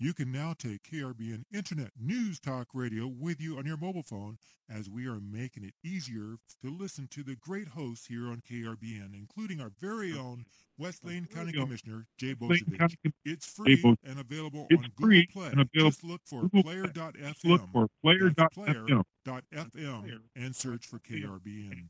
[0.00, 4.38] You can now take KRBN Internet News Talk Radio with you on your mobile phone
[4.70, 9.12] as we are making it easier to listen to the great hosts here on KRBN,
[9.12, 10.44] including our very own
[10.78, 12.94] West Lane County Commissioner, Jay Bozievich.
[13.24, 15.50] It's free and available It's on free Google Play.
[15.50, 17.34] and available Just look for player.fm.
[17.44, 17.88] Look for
[18.36, 19.02] That's player.fm.
[19.24, 21.88] player.fm and search for KRBN.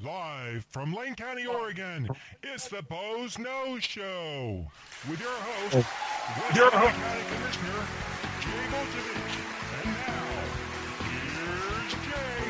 [0.00, 2.08] Live from Lane County, Oregon,
[2.44, 4.64] it's the Boze Noze Show
[5.10, 5.84] with your host, oh.
[6.38, 6.94] West Your Lane host.
[6.94, 7.82] County Commissioner
[8.38, 9.42] Jay Bozievich.
[9.74, 10.38] And now,
[11.02, 12.44] here's Jay.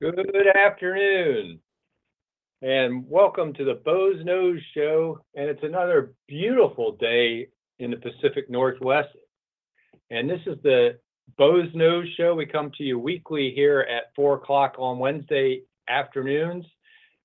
[0.00, 1.60] Good afternoon,
[2.62, 5.18] and welcome to the Boze Noze Show.
[5.34, 9.08] And it's another beautiful day in the Pacific Northwest.
[10.10, 10.98] And this is the
[11.38, 12.34] Boze Noze Show.
[12.34, 16.66] We come to you weekly here at four o'clock on Wednesday afternoons.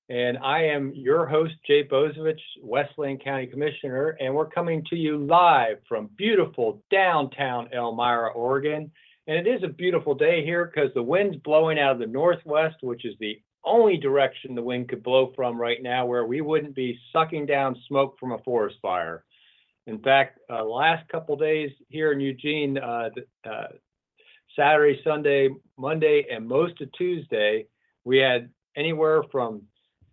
[0.07, 4.95] And I am your host, Jay Bozievich, West Lane County Commissioner, and we're coming to
[4.95, 8.89] you live from beautiful downtown Elmira, Oregon.
[9.27, 12.75] And it is a beautiful day here because the wind's blowing out of the northwest,
[12.81, 16.75] which is the only direction the wind could blow from right now, where we wouldn't
[16.75, 19.23] be sucking down smoke from a forest fire.
[19.87, 23.09] In fact, uh, last couple days here in Eugene, uh,
[23.47, 23.67] uh,
[24.55, 27.67] Saturday, Sunday, Monday, and most of Tuesday,
[28.03, 29.61] we had anywhere from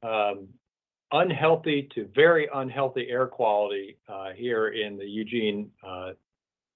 [0.03, 0.49] um,
[1.13, 6.11] unhealthy to very unhealthy air quality uh, here in the Eugene uh,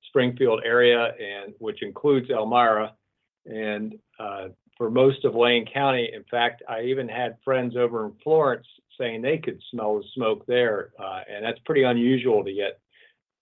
[0.09, 2.95] Springfield area, and which includes Elmira.
[3.47, 8.13] And uh, for most of Lane County, in fact, I even had friends over in
[8.23, 8.67] Florence
[8.99, 12.81] saying they could smell the smoke there, uh, and that's pretty unusual to get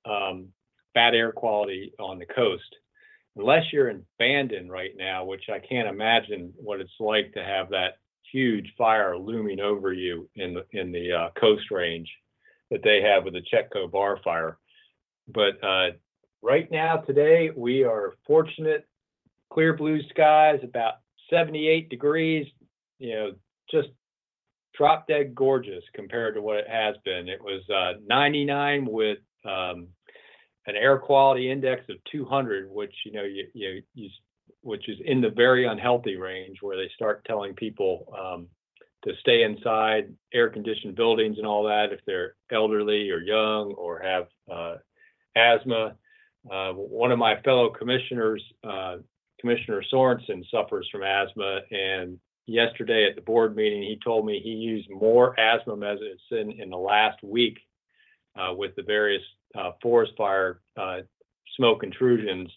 [0.04, 0.48] um,
[0.94, 2.62] bad air quality on the coast.
[3.36, 7.70] Unless you're in Bandon right now, which I can't imagine what it's like to have
[7.70, 7.98] that
[8.30, 12.08] huge fire looming over you in the in the uh, coast range
[12.70, 14.58] that they have with the Chetco Bar fire.
[15.26, 15.90] But uh,
[16.42, 18.86] right now, today, we are fortunate,
[19.52, 20.94] clear blue skies, about
[21.30, 22.46] 78 degrees,
[22.98, 23.32] you know,
[23.70, 23.88] just
[24.76, 27.28] drop dead gorgeous compared to what it has been.
[27.28, 29.88] It was uh, 99 with um,
[30.66, 34.10] an air quality index of 200, which, you know, you, you, you,
[34.62, 38.48] which is in the very unhealthy range where they start telling people um,
[39.04, 44.00] to stay inside air conditioned buildings and all that if they're elderly or young or
[44.00, 44.76] have uh,
[45.36, 45.94] asthma.
[46.50, 48.96] Uh, one of my fellow commissioners, uh,
[49.44, 54.52] Commissioner Sorenson, suffers from asthma, and yesterday at the board meeting, he told me he
[54.52, 57.58] used more asthma medicine in the last week
[58.36, 59.22] uh, with the various
[59.54, 61.00] uh, forest fire uh,
[61.58, 62.50] smoke intrusions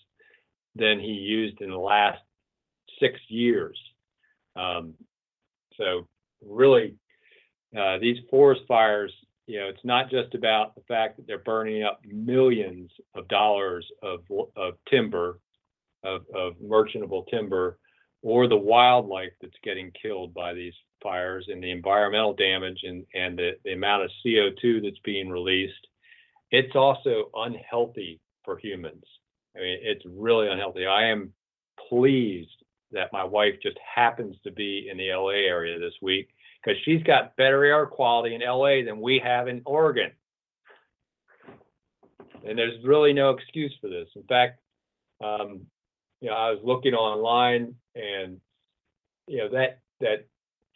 [0.75, 2.19] than he used in the last
[3.01, 3.77] six years.
[4.55, 4.93] Um,
[5.75, 6.07] so
[6.41, 6.95] really,
[7.77, 9.11] uh, these forest fires,
[9.45, 13.85] you know, it's not just about the fact that they're burning up millions of dollars
[14.01, 14.21] of,
[14.55, 15.39] of timber,
[16.07, 17.77] of, of merchantable timber,
[18.21, 23.37] or the wildlife that's getting killed by these fires and the environmental damage and, and
[23.37, 25.87] the, the amount of CO2 that's being released.
[26.51, 29.03] It's also unhealthy for humans.
[29.55, 30.85] I mean, it's really unhealthy.
[30.85, 31.33] I am
[31.89, 32.49] pleased
[32.91, 36.29] that my wife just happens to be in the LA area this week
[36.63, 40.11] because she's got better air quality in LA than we have in Oregon.
[42.47, 44.07] And there's really no excuse for this.
[44.15, 44.59] In fact,
[45.23, 45.65] um,
[46.21, 48.39] you know, I was looking online and,
[49.27, 50.27] you know, that, that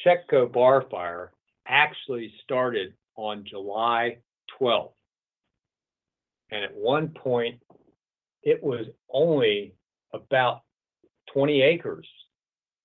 [0.06, 1.32] Chetco bar fire
[1.68, 4.18] actually started on July
[4.60, 4.92] 12th.
[6.52, 7.60] And at one point,
[8.44, 9.74] it was only
[10.14, 10.62] about
[11.34, 12.08] 20 acres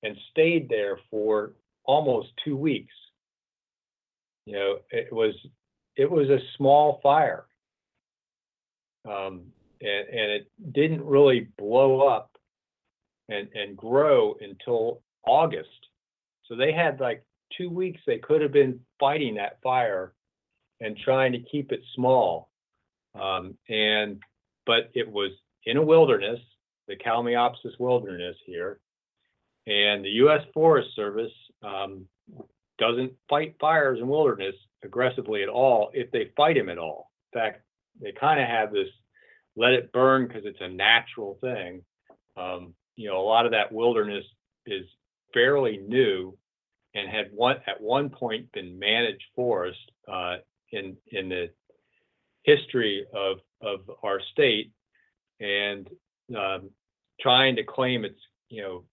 [0.03, 1.53] and stayed there for
[1.85, 2.95] almost two weeks.
[4.47, 5.35] You know, it was
[5.97, 7.47] it was a small fire,
[9.05, 9.47] um,
[9.81, 12.36] and and it didn't really blow up
[13.29, 15.69] and and grow until August.
[16.47, 17.25] So they had like
[17.57, 18.01] two weeks.
[18.07, 20.13] They could have been fighting that fire
[20.81, 22.51] and trying to keep it small,
[23.15, 24.23] um, and
[24.67, 25.31] but it was
[25.65, 26.41] in a wilderness,
[26.87, 28.79] the Kalmiopsis wilderness here,
[29.67, 30.43] and the U.S.
[30.55, 31.33] Forest Service
[31.63, 32.07] um,
[32.79, 37.11] doesn't fight fires in wilderness aggressively at all if they fight them at all.
[37.33, 37.63] In fact,
[38.01, 38.89] they kind of have this
[39.57, 41.83] let it burn because it's a natural thing.
[42.37, 44.25] Um, you know, a lot of that wilderness
[44.67, 44.85] is
[45.33, 46.37] fairly new
[46.95, 49.79] and had one at one point been managed forest
[50.11, 50.37] uh,
[50.73, 51.51] in in the
[52.43, 54.73] history of of our state.
[55.41, 55.89] And
[56.37, 56.71] um,
[57.21, 58.85] trying to claim it's you know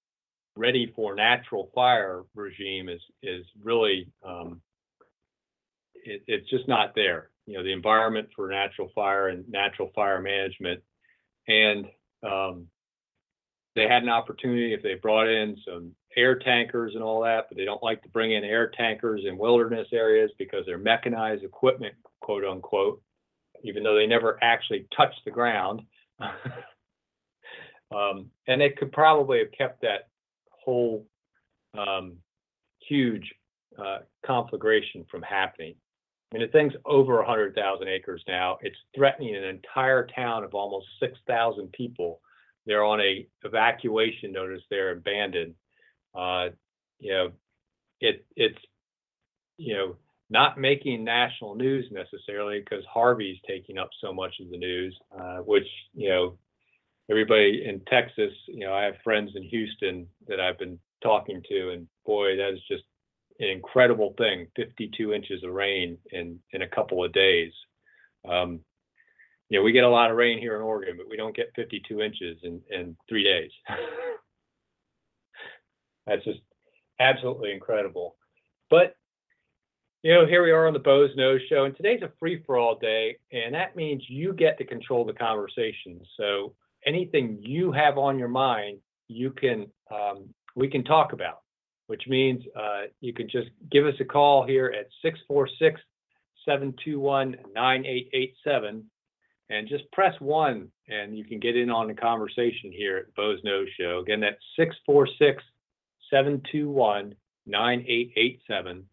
[0.55, 4.61] ready for natural fire regime is is really um,
[5.95, 7.29] it, it's just not there.
[7.45, 10.81] You know, the environment for natural fire and natural fire management,
[11.47, 11.85] and
[12.23, 12.67] um,
[13.75, 17.57] they had an opportunity if they brought in some air tankers and all that, but
[17.57, 21.95] they don't like to bring in air tankers in wilderness areas because they're mechanized equipment,
[22.21, 23.01] quote unquote,
[23.63, 25.81] even though they never actually touch the ground.
[27.91, 30.09] um, and they could probably have kept that
[30.49, 31.05] whole
[31.77, 32.17] um,
[32.87, 33.33] huge
[33.77, 35.75] uh, conflagration from happening.
[36.31, 38.57] I mean, the thing's over 100,000 acres now.
[38.61, 42.21] It's threatening an entire town of almost 6,000 people.
[42.65, 44.61] They're on a evacuation notice.
[44.69, 45.55] They're abandoned.
[46.15, 46.49] Uh,
[46.99, 47.31] you know,
[47.99, 48.59] it it's
[49.57, 49.95] you know
[50.29, 55.37] not making national news necessarily because Harvey's taking up so much of the news, uh,
[55.37, 56.37] which you know
[57.09, 58.33] everybody in Texas.
[58.47, 62.53] You know, I have friends in Houston that I've been talking to, and boy, that
[62.53, 62.83] is just
[63.39, 67.51] an incredible thing 52 inches of rain in in a couple of days
[68.29, 68.59] um,
[69.53, 71.53] you know we get a lot of rain here in oregon but we don't get
[71.55, 73.51] 52 inches in in three days.
[76.07, 76.39] That's just
[76.99, 78.15] absolutely incredible.
[78.71, 78.95] But
[80.01, 83.17] you know here we are on the Boze Noze show and today's a free-for-all day
[83.31, 86.01] and that means you get to control the conversation.
[86.17, 86.55] So
[86.87, 91.41] anything you have on your mind you can um, we can talk about
[91.85, 95.79] which means uh, you can just give us a call here at 646
[96.43, 98.89] 721 9887
[99.49, 103.41] and just press one and you can get in on the conversation here at Boze
[103.45, 103.99] Noze Show.
[103.99, 105.43] Again, that's 646
[106.09, 108.85] 721 9887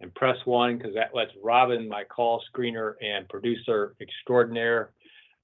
[0.00, 4.90] and press one because that lets Robin, my call screener and producer extraordinaire,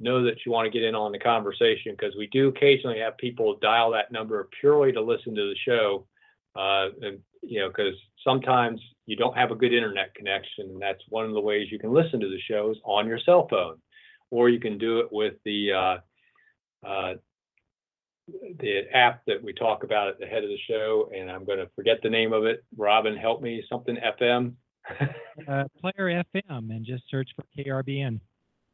[0.01, 3.17] know that you want to get in on the conversation because we do occasionally have
[3.19, 6.05] people dial that number purely to listen to the show
[6.57, 11.03] uh, and you know, because sometimes you don't have a good internet connection, and that's
[11.09, 13.79] one of the ways you can listen to the shows on your cell phone,
[14.33, 15.97] or you can do it with the uh,
[16.87, 17.15] uh,
[18.59, 21.59] the app that we talk about at the head of the show, and I'm going
[21.59, 22.65] to forget the name of it.
[22.77, 23.63] Robin, help me.
[23.69, 24.55] Something FM.
[25.49, 28.21] uh, Player FM, and just search for KRBN.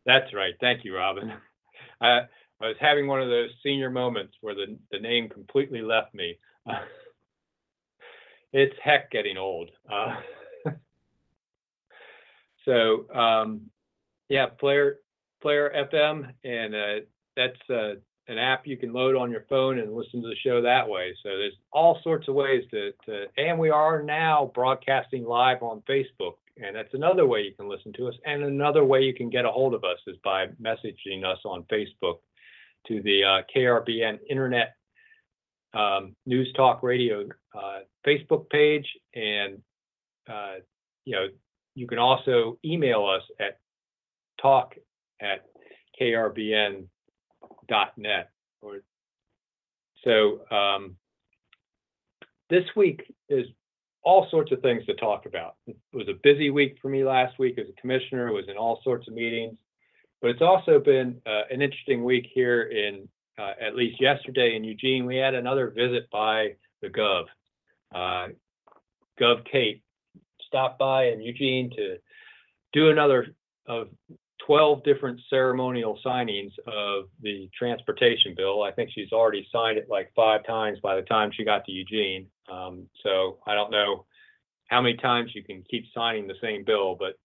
[0.06, 0.54] That's right.
[0.60, 1.32] Thank you, Robin.
[2.00, 2.20] I,
[2.60, 6.38] I was having one of those senior moments where the the name completely left me.
[8.52, 9.70] it's heck getting old.
[9.90, 10.14] Uh,
[12.64, 13.62] so um,
[14.28, 14.98] yeah, Player
[15.40, 17.04] Player FM, and uh,
[17.36, 17.94] that's uh,
[18.28, 21.14] an app you can load on your phone and listen to the show that way.
[21.22, 25.82] So there's all sorts of ways to, to and we are now broadcasting live on
[25.88, 28.14] Facebook, and that's another way you can listen to us.
[28.26, 31.64] And another way you can get a hold of us is by messaging us on
[31.72, 32.18] Facebook
[32.88, 34.74] to the uh, KRBN Internet
[35.74, 39.58] um, News Talk Radio uh, Facebook page, and
[40.28, 40.56] uh,
[41.04, 41.26] you know
[41.74, 43.58] you can also email us at
[44.40, 44.74] talk
[45.20, 45.44] at
[46.00, 46.88] krbn.net.
[50.04, 50.96] So um,
[52.50, 53.46] this week is
[54.02, 55.56] all sorts of things to talk about.
[55.66, 58.32] It was a busy week for me last week as a commissioner.
[58.32, 59.56] Was in all sorts of meetings,
[60.22, 64.64] but it's also been uh, an interesting week here in uh, at least yesterday in
[64.64, 67.24] Eugene, we had another visit by the Gov.
[67.94, 68.32] Uh,
[69.20, 69.82] Gov Kate
[70.46, 71.96] stopped by in Eugene to
[72.72, 73.28] do another
[73.66, 73.88] of
[74.48, 78.62] 12 different ceremonial signings of the transportation bill.
[78.62, 81.72] I think she's already signed it like five times by the time she got to
[81.72, 82.26] Eugene.
[82.50, 84.06] Um, so I don't know
[84.68, 87.18] how many times you can keep signing the same bill, but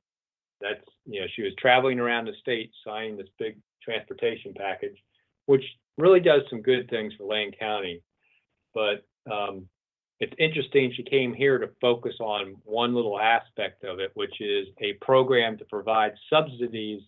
[0.60, 4.98] that's, you know, she was traveling around the state signing this big transportation package,
[5.46, 5.64] which
[5.98, 8.02] really does some good things for Lane County.
[8.74, 9.70] But um,
[10.20, 14.68] it's interesting she came here to focus on one little aspect of it, which is
[14.82, 17.02] a program to provide subsidies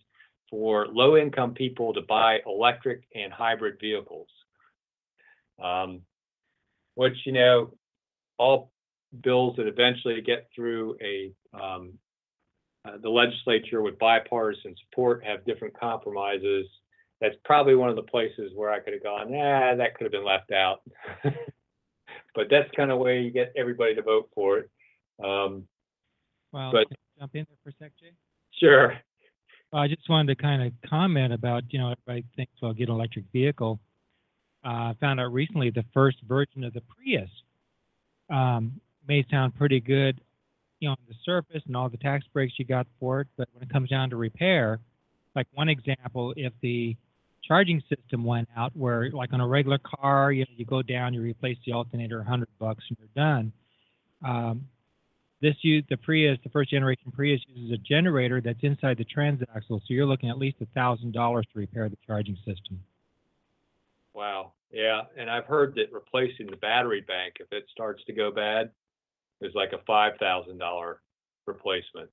[0.50, 4.28] for low income people to buy electric and hybrid vehicles.
[5.62, 6.02] Um,
[6.94, 7.72] which, you know,
[8.38, 8.70] all
[9.22, 11.94] bills that eventually get through a um,
[12.84, 16.66] uh, the legislature with bipartisan support have different compromises
[17.20, 20.12] that's probably one of the places where I could have gone, nah, that could have
[20.12, 20.82] been left out.
[22.34, 24.70] but that's kind of way you get everybody to vote for it.
[25.22, 25.64] Um,
[26.52, 26.86] well, but,
[27.18, 28.12] jump in there for a sec, Jay?
[28.60, 28.98] Sure.
[29.72, 32.94] I just wanted to kind of comment about, you know, everybody thinks, well, get an
[32.94, 33.78] electric vehicle.
[34.64, 37.30] Uh, I uh, found out recently the first version of the Prius
[38.30, 40.20] um, may sound pretty good,
[40.80, 43.48] you know, on the surface and all the tax breaks you got for it, but
[43.52, 44.80] when it comes down to repair,
[45.34, 46.96] like one example, if the
[47.46, 51.14] charging system went out where like on a regular car you know you go down
[51.14, 53.52] you replace the alternator 100 bucks and you're done
[54.26, 54.66] um,
[55.42, 59.80] this use the prius the first generation prius uses a generator that's inside the transaxle
[59.80, 62.80] so you're looking at least a thousand dollars to repair the charging system
[64.14, 64.52] Wow.
[64.70, 68.70] Yeah, and I've heard that replacing the battery bank, if it starts to go bad,
[69.40, 71.02] is like a five thousand dollar
[71.46, 72.10] replacement.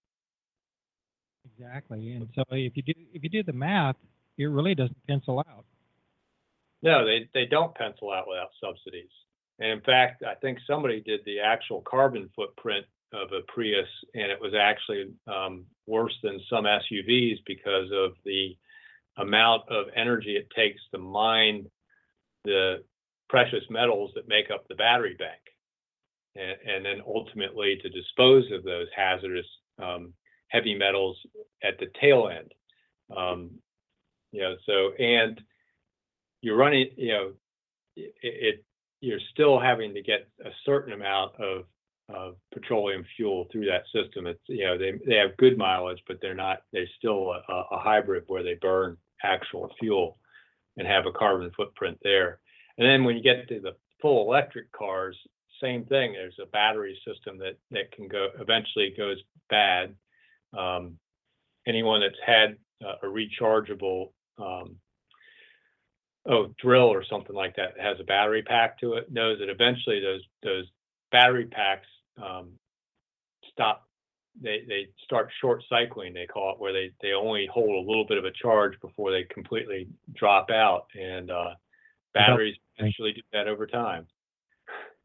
[1.46, 3.96] exactly and so if you do if you do the math
[4.38, 5.66] it really doesn't pencil out
[6.82, 9.10] No, they they don't pencil out without subsidies.
[9.60, 14.32] And in fact, I think somebody did the actual carbon footprint of a Prius, and
[14.32, 18.58] it was actually um, worse than some SUVs because of the
[19.18, 21.66] amount of energy it takes to mine
[22.46, 22.84] the
[23.30, 25.42] precious metals that make up the battery bank,
[26.36, 29.46] and, and then ultimately to dispose of those hazardous
[29.82, 30.14] um,
[30.50, 31.18] heavy metals
[31.64, 32.52] at the tail end.
[33.16, 33.52] Um,
[34.32, 35.40] you know, so and
[36.42, 37.34] you're running, you know,
[37.96, 38.66] it, it
[39.02, 41.66] you're still having to get a certain amount of
[42.14, 44.28] of petroleum fuel through that system.
[44.28, 47.80] It's you know they they have good mileage, but they're not they're still a, a
[47.80, 50.18] hybrid where they burn actual fuel
[50.78, 52.40] and have a carbon footprint there.
[52.78, 55.18] And then when you get to the full electric cars,
[55.62, 56.14] same thing.
[56.14, 59.18] There's a battery system that that can go eventually goes
[59.50, 59.96] bad.
[60.58, 60.98] Um,
[61.68, 64.76] anyone that's had a rechargeable um,
[66.28, 69.50] oh drill or something like that that has a battery pack to it knows that
[69.50, 70.66] eventually those those
[71.12, 71.88] battery packs
[72.22, 72.52] um,
[73.52, 73.88] stop
[74.42, 78.06] they they start short cycling they call it where they they only hold a little
[78.06, 81.52] bit of a charge before they completely drop out and uh,
[82.14, 84.08] batteries eventually do that over time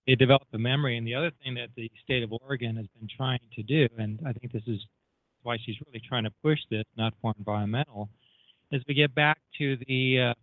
[0.08, 0.96] they develop a memory.
[0.96, 4.18] And the other thing that the state of Oregon has been trying to do, and
[4.26, 4.80] I think this is
[5.42, 8.08] why she's really trying to push this, not for environmental,
[8.72, 10.34] is we get back to the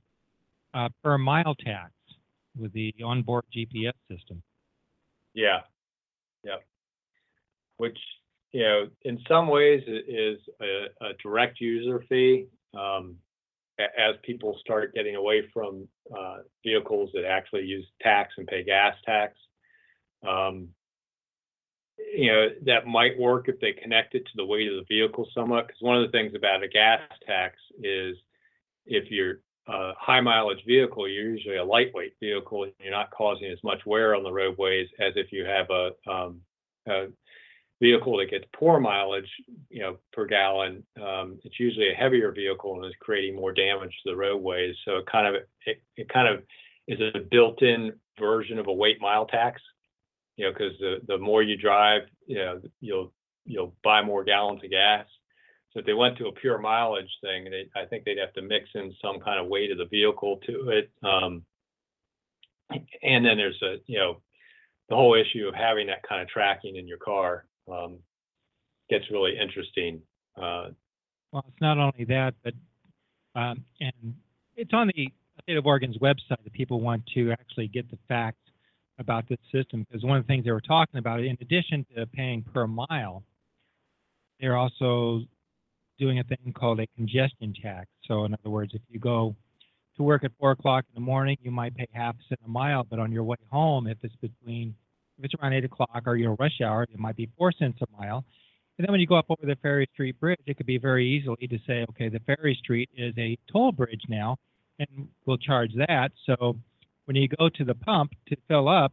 [0.76, 1.92] uh, uh, per mile tax
[2.56, 4.42] with the onboard GPS system.
[5.34, 5.62] Yeah.
[6.46, 6.64] Yep.
[7.78, 7.98] Which,
[8.52, 12.48] you know, in some ways is a, direct user fee.
[12.74, 13.18] Um,
[13.78, 15.86] as people start getting away from
[16.18, 19.34] uh, vehicles that actually use tax and pay gas tax,
[20.26, 20.70] um,
[21.98, 25.28] you know, that might work if they connect it to the weight of the vehicle
[25.34, 25.68] somewhat.
[25.68, 28.16] Because one of the things about a gas tax is
[28.86, 33.48] if you're a high mileage vehicle, you're usually a lightweight vehicle, and you're not causing
[33.48, 36.42] as much wear on the roadways as if you have a, um,
[36.88, 37.08] a
[37.82, 39.30] vehicle that gets poor mileage,
[39.70, 40.84] you know, per gallon.
[41.02, 44.76] Um, it's usually a heavier vehicle and is creating more damage to the roadways.
[44.86, 46.44] So it kind of it, it kind of
[46.88, 49.62] is a built-in version of a weight mile tax.
[50.38, 53.14] You know, because the the more you drive, you know, you'll
[53.46, 55.06] you'll buy more gallons of gas.
[55.76, 58.42] So if they went to a pure mileage thing, they, I think they'd have to
[58.42, 60.90] mix in some kind of weight of the vehicle to it.
[61.04, 61.44] Um,
[63.04, 64.22] and then there's a, you know,
[64.88, 67.98] the whole issue of having that kind of tracking in your car um,
[68.90, 70.02] gets really interesting.
[70.38, 70.70] Uh,
[71.34, 72.54] Well, it's not only that, but
[73.36, 74.16] um, and
[74.56, 78.38] it's on the state of Oregon's website that people want to actually get the facts
[78.98, 82.06] about this system because one of the things they were talking about, in addition to
[82.06, 83.24] paying per mile,
[84.40, 85.22] they're also
[86.00, 87.88] doing a thing called a congestion tax.
[88.06, 89.36] So, in other words, if you go
[89.98, 92.50] to work at four o'clock in the morning, you might pay half a cent a
[92.50, 94.76] mile, but on your way home, if it's between
[95.18, 98.02] if it's around eight o'clock or your rush hour, it might be four cents a
[98.02, 98.26] mile.
[98.78, 101.08] And then when you go up over the Ferry Street Bridge, it could be very
[101.08, 104.36] easily to say, okay, the Ferry Street is a toll bridge now,
[104.80, 106.12] and we'll charge that.
[106.26, 106.58] So
[107.06, 108.92] when you go to the pump to fill up,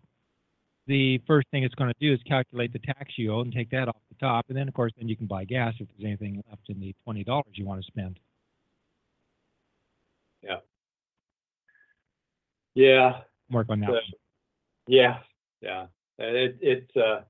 [0.86, 3.70] the first thing it's going to do is calculate the tax you owe and take
[3.70, 4.46] that off the top.
[4.48, 6.94] And then, of course, then you can buy gas if there's anything left in the
[7.06, 8.18] $20 you want to spend.
[10.42, 10.56] yeah,
[12.74, 13.20] Yeah.
[13.50, 13.90] Work on that.
[13.90, 14.16] So-
[14.88, 15.18] Yeah,
[15.60, 15.86] yeah.
[16.18, 17.22] It, it's uh,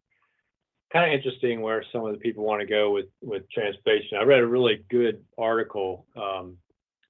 [0.93, 4.19] kind of interesting where some of the people want to go with, with transportation.
[4.19, 6.57] I read a really good article um,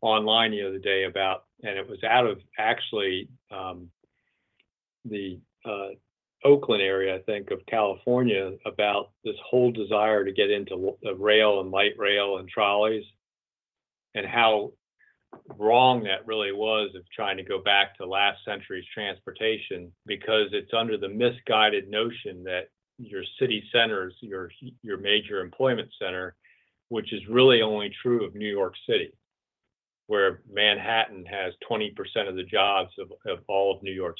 [0.01, 3.91] online the other day about, and it was out of actually um,
[5.05, 5.91] the uh,
[6.45, 11.71] Oakland area, I think, of California, about this whole desire to get into rail and
[11.71, 13.05] light rail and trolleys,
[14.15, 14.73] and how
[15.59, 20.75] wrong that really was of trying to go back to last century's transportation because it's
[20.75, 22.69] under the misguided notion that
[22.99, 24.51] your city centers, your
[24.83, 26.35] your major employment center,
[26.89, 29.13] which is really only true of New York City,
[30.07, 31.91] where Manhattan has 20%
[32.29, 34.17] of the jobs of, of all of New York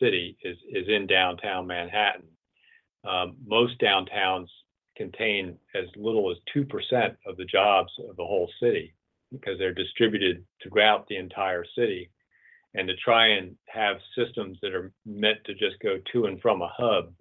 [0.00, 2.26] City is is in downtown Manhattan.
[3.08, 4.48] Um, most downtowns
[4.96, 8.94] contain as little as 2% of the jobs of the whole city.
[9.32, 12.10] because they're distributed throughout the entire city.
[12.74, 16.62] And to try and have systems that are meant to just go to and from
[16.62, 17.12] a hub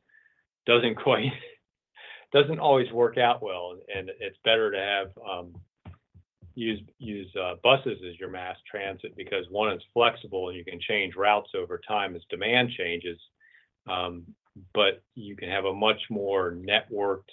[0.66, 1.32] doesn't quite
[2.34, 3.78] doesn't always work out well.
[3.96, 5.54] And it's better to have um,
[6.60, 10.80] use use uh, buses as your mass transit because one is flexible and you can
[10.80, 13.18] change routes over time as demand changes.
[13.90, 14.24] Um,
[14.74, 17.32] but you can have a much more networked,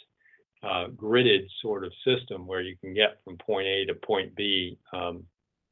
[0.63, 4.79] uh, gridded sort of system where you can get from point A to point B
[4.93, 5.25] um,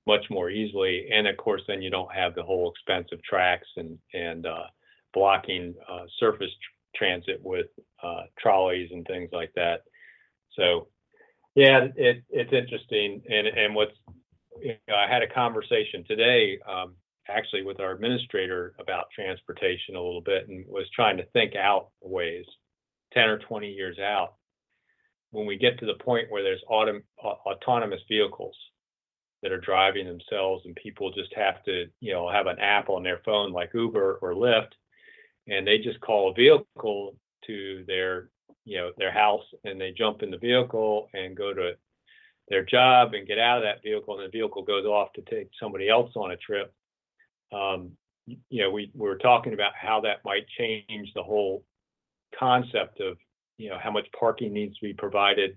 [0.06, 1.08] much more easily.
[1.12, 4.66] And of course, then you don't have the whole expensive tracks and and uh,
[5.12, 7.66] blocking uh, surface tr- transit with
[8.02, 9.82] uh, trolleys and things like that.
[10.56, 10.88] So,
[11.54, 13.23] yeah, it, it's interesting.
[13.28, 13.92] And and what's
[14.61, 16.94] you know, I had a conversation today um,
[17.28, 21.88] actually with our administrator about transportation a little bit and was trying to think out
[22.02, 22.44] ways
[23.14, 24.34] 10 or 20 years out
[25.30, 28.56] when we get to the point where there's autom- autonomous vehicles
[29.42, 33.02] that are driving themselves and people just have to you know have an app on
[33.02, 34.70] their phone like uber or lyft
[35.49, 38.30] and they just call a vehicle to their
[38.64, 41.73] you know their house and they jump in the vehicle and go to
[42.49, 45.49] their job and get out of that vehicle and the vehicle goes off to take
[45.61, 46.73] somebody else on a trip.
[47.52, 47.92] Um,
[48.26, 51.64] you know, we, we were talking about how that might change the whole
[52.38, 53.16] concept of,
[53.59, 55.56] you know, how much parking needs to be provided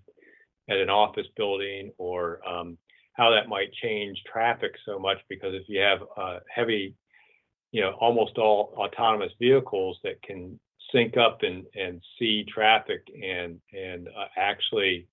[0.69, 2.77] at an office building or um,
[3.13, 6.93] how that might change traffic so much because if you have uh, heavy,
[7.71, 10.59] you know, almost all autonomous vehicles that can
[10.91, 15.07] sync up and, and see traffic and and uh, actually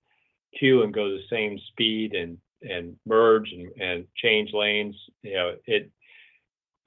[0.59, 5.55] queue and go the same speed and and merge and, and change lanes, you know,
[5.67, 5.91] it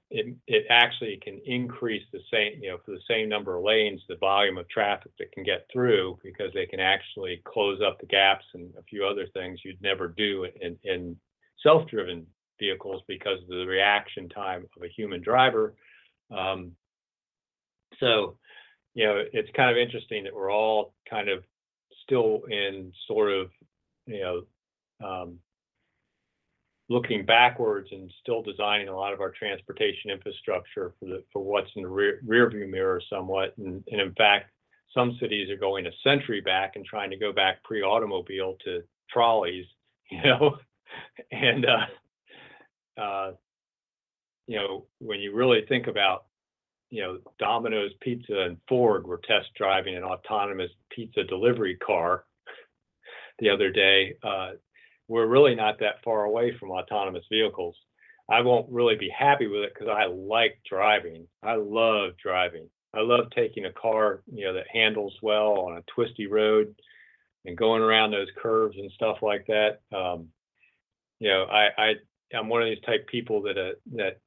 [0.10, 4.02] it, it actually can increase the same, you know, for the same number of lanes,
[4.08, 8.06] the volume of traffic that can get through because they can actually close up the
[8.06, 11.18] gaps and a few other things you'd never do in, in
[11.62, 12.26] self-driven
[12.58, 15.76] vehicles because of the reaction time of a human driver.
[16.32, 16.72] Um,
[18.00, 18.38] so,
[18.98, 21.44] you know, it's kind of interesting that we're all kind of
[22.04, 23.52] still in sort of,
[24.08, 25.38] you know, um,
[26.90, 31.70] looking backwards and still designing a lot of our transportation infrastructure for the for what's
[31.76, 33.54] in the rear, rear view mirror somewhat.
[33.60, 34.50] And, and in fact
[34.96, 39.66] some cities are going a century back and trying to go back pre-automobile to trolleys
[40.10, 40.58] you know?
[41.32, 43.32] And uh, uh,
[44.48, 46.26] you know when you really think about
[46.90, 52.24] you know domino's pizza and ford were test driving an autonomous pizza delivery car
[53.40, 54.52] the other day uh,
[55.08, 57.76] we're really not that far away from autonomous vehicles.
[58.30, 61.28] I won't really be happy with it because I like driving.
[61.42, 62.70] I love driving.
[62.94, 66.76] I love taking a car, you know, that handles well on a twisty road
[67.46, 69.80] and going around those curves and stuff like that.
[69.96, 70.28] Um,
[71.20, 71.94] you know, I, I
[72.38, 74.20] I'm one of these type people that uh, that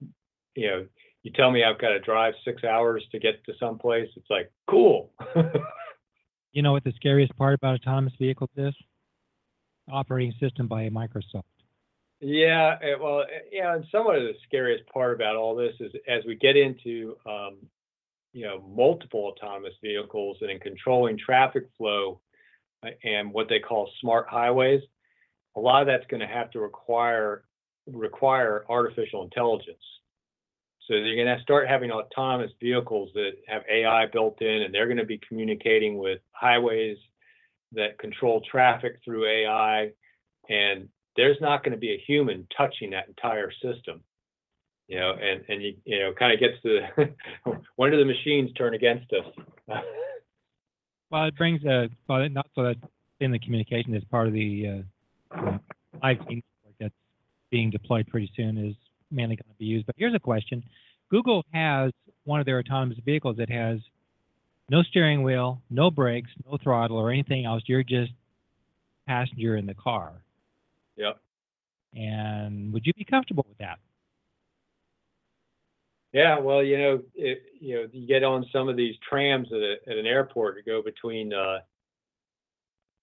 [0.55, 0.87] you know,
[1.22, 4.09] you tell me I've got to drive six hours to get to someplace.
[4.16, 5.12] It's like cool.
[6.52, 8.74] you know what the scariest part about autonomous vehicles is?
[9.92, 11.42] operating system by Microsoft.
[12.20, 15.92] Yeah, eh, well, eh, yeah, and somewhat of the scariest part about all this is
[16.06, 17.56] as we get into, um,
[18.33, 22.20] you know, multiple autonomous vehicles and in controlling traffic flow
[22.85, 24.83] eh, and what they call smart highways,
[25.56, 27.44] a lot of that's going to have to require
[27.90, 29.83] require artificial intelligence.
[30.90, 34.88] So you're going to start having autonomous vehicles that have AI built in, and they're
[34.88, 36.96] going to be communicating with highways
[37.70, 39.92] that control traffic through AI,
[40.48, 44.03] and there's not going to be a human touching that entire system.
[44.88, 48.53] You know, and and you you know kind of gets to when do the machines
[48.55, 49.44] turn against us?
[51.11, 52.76] well, it brings a well, not so that
[53.20, 54.83] in the communication is part of the
[56.03, 56.42] uh, team
[56.81, 56.92] that's
[57.53, 58.74] being deployed pretty soon is
[59.11, 59.87] mainly going to be used.
[59.87, 60.62] But here's a question:
[61.11, 61.92] Google has
[62.25, 63.79] one of their autonomous vehicles that has
[64.68, 67.62] no steering wheel, no brakes, no throttle or anything else.
[67.66, 68.12] You're just
[69.07, 70.12] passenger in the car.
[70.96, 71.18] Yep.
[71.94, 73.79] And would you be comfortable with that?
[76.12, 79.59] Yeah, well, you know, it, you know, you get on some of these trams at,
[79.59, 81.59] a, at an airport to go between, uh,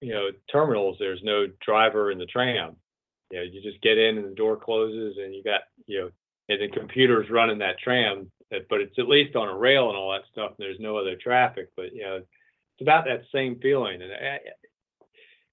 [0.01, 0.97] you know, terminals.
[0.99, 2.75] There's no driver in the tram.
[3.31, 6.09] You know, you just get in and the door closes, and you got, you know,
[6.49, 9.97] and the computer's running that tram uh, but it's at least on a rail and
[9.97, 10.51] all that stuff.
[10.51, 14.01] And there's no other traffic, but you know, it's about that same feeling.
[14.01, 14.39] And I,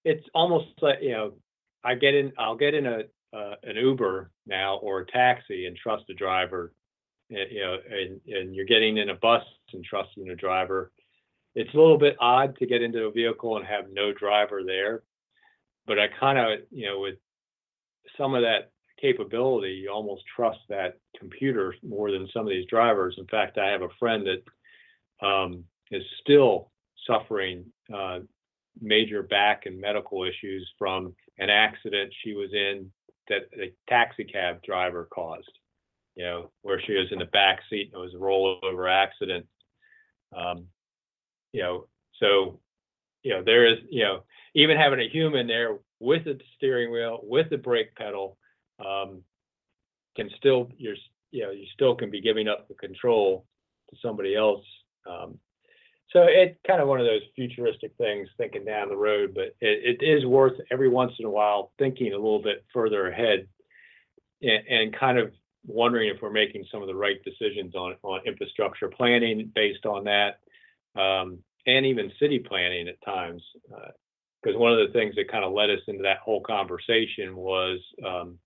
[0.04, 1.32] it's almost like you know,
[1.82, 3.02] I get in, I'll get in a
[3.36, 6.72] uh, an Uber now or a taxi and trust the driver.
[7.30, 10.92] And, you know, and, and you're getting in a bus and trusting a driver.
[11.56, 15.02] It's a little bit odd to get into a vehicle and have no driver there,
[15.86, 17.16] but I kind of, you know, with
[18.16, 23.16] some of that capability, you almost trust that computer more than some of these drivers.
[23.18, 26.70] In fact, I have a friend that um, is still
[27.06, 27.64] suffering
[27.94, 28.20] uh,
[28.80, 32.90] major back and medical issues from an accident she was in
[33.28, 35.50] that a taxi cab driver caused.
[36.14, 39.46] You know, where she was in the back seat and it was a rollover accident.
[40.36, 40.66] Um,
[41.52, 41.88] you know,
[42.20, 42.60] so
[43.24, 44.22] you know there is you know
[44.54, 48.36] even having a human there with the steering wheel with the brake pedal
[48.78, 49.22] um,
[50.14, 50.94] can still you're
[51.32, 53.44] you know you still can be giving up the control
[53.90, 54.64] to somebody else
[55.10, 55.38] um,
[56.10, 60.00] so it's kind of one of those futuristic things thinking down the road but it,
[60.00, 63.48] it is worth every once in a while thinking a little bit further ahead
[64.42, 65.32] and, and kind of
[65.66, 70.04] wondering if we're making some of the right decisions on on infrastructure planning based on
[70.04, 70.40] that
[71.00, 73.42] um, and even city planning at times
[74.42, 77.36] because uh, one of the things that kind of led us into that whole conversation
[77.36, 78.38] was um,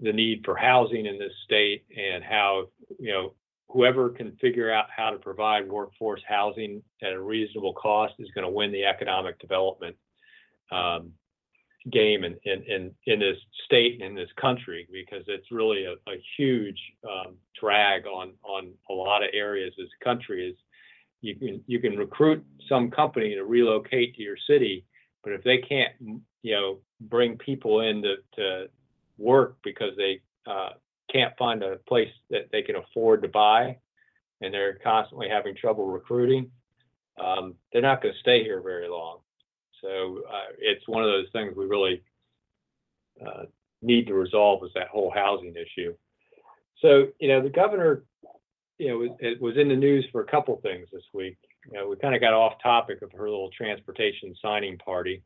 [0.00, 2.66] the need for housing in this state and how
[2.98, 3.34] you know
[3.68, 8.46] whoever can figure out how to provide workforce housing at a reasonable cost is going
[8.46, 9.96] to win the economic development
[10.72, 11.12] um,
[11.90, 15.92] game in, in, in, in, this state and in this country because it's really a,
[16.10, 20.56] a huge um, drag on on a lot of areas as country is
[21.20, 24.84] you can you can recruit some company to relocate to your city
[25.22, 25.92] but if they can't
[26.42, 28.66] you know bring people in to, to
[29.18, 30.70] work because they uh,
[31.12, 33.76] can't find a place that they can afford to buy
[34.40, 36.50] and they're constantly having trouble recruiting,
[37.22, 39.18] um, they're not going to stay here very long.
[39.82, 42.02] So uh, it's one of those things we really
[43.24, 43.44] uh,
[43.82, 45.94] need to resolve is that whole housing issue.
[46.80, 48.04] So, you know, the governor,
[48.78, 51.36] you know, it was in the news for a couple things this week.
[51.66, 55.22] You know, we kind of got off topic of her little transportation signing party,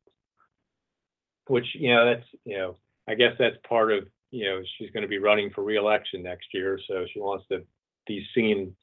[1.47, 5.03] which, you know, that's, you know, I guess that's part of, you know, she's going
[5.03, 6.81] to be running for reelection next year.
[6.89, 7.63] So she wants to
[8.07, 8.75] be seen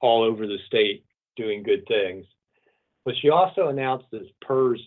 [0.00, 1.04] all over the state
[1.36, 2.24] doing good things.
[3.04, 4.80] But she also announced this PERS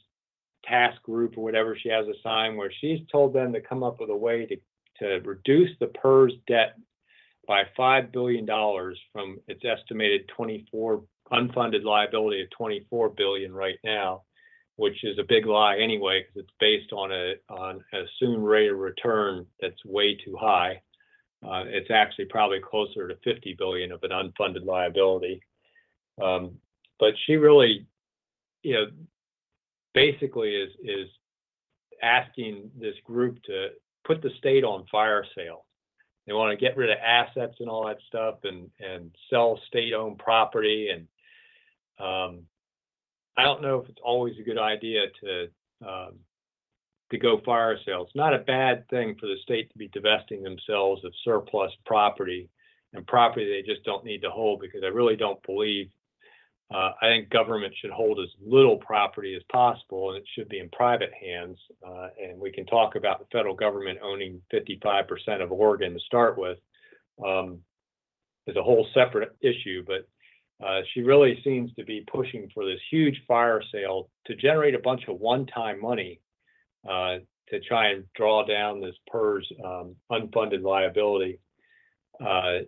[0.66, 4.10] task group or whatever she has assigned where she's told them to come up with
[4.10, 4.58] a way to,
[5.00, 6.78] to reduce the PERS debt
[7.48, 8.46] by $5 billion
[9.12, 14.24] from its estimated 24 unfunded liability of 24 billion right now
[14.76, 18.72] which is a big lie anyway, because it's based on a on an assumed rate
[18.72, 20.82] of return that's way too high.
[21.46, 25.42] Uh, it's actually probably closer to 50 billion of an unfunded liability.
[26.22, 26.56] Um,
[27.00, 27.86] but she really,
[28.64, 28.86] you know,
[29.94, 31.08] basically is is
[32.02, 33.70] asking this group to
[34.06, 35.66] put the state on fire sale.
[36.26, 40.20] They want to get rid of assets and all that stuff and and sell state-owned
[40.20, 41.08] property and
[42.00, 42.44] um,
[43.38, 45.48] I don't know if it's always a good idea to
[45.88, 46.20] um,
[47.12, 48.10] to go fire sales.
[48.16, 52.50] Not a bad thing for the state to be divesting themselves of surplus property
[52.94, 55.90] and property they just don't need to hold because I really don't believe.
[56.72, 60.60] Uh, I think government should hold as little property as possible, and it should be
[60.60, 61.58] in private hands.
[61.86, 66.38] Uh, and we can talk about the federal government owning 55% of Oregon to start
[66.38, 66.58] with.
[67.24, 67.60] Um,
[68.48, 70.08] is a whole separate issue, but
[70.66, 74.80] uh, she really seems to be pushing for this huge fire sale to generate a
[74.80, 76.20] bunch of one-time money
[76.90, 77.18] uh,
[77.50, 81.40] to try and draw down this PERS um, unfunded liability.
[82.20, 82.60] Uh,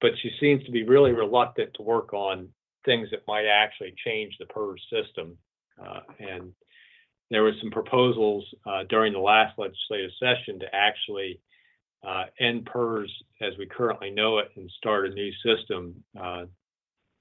[0.00, 2.48] but she seems to be really reluctant to work on
[2.84, 5.36] things that might actually change the PERS system.
[5.82, 6.52] Uh, and
[7.30, 11.40] there were some proposals uh, during the last legislative session to actually
[12.06, 15.94] uh, end PERS as we currently know it and start a new system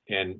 [0.10, 0.40] and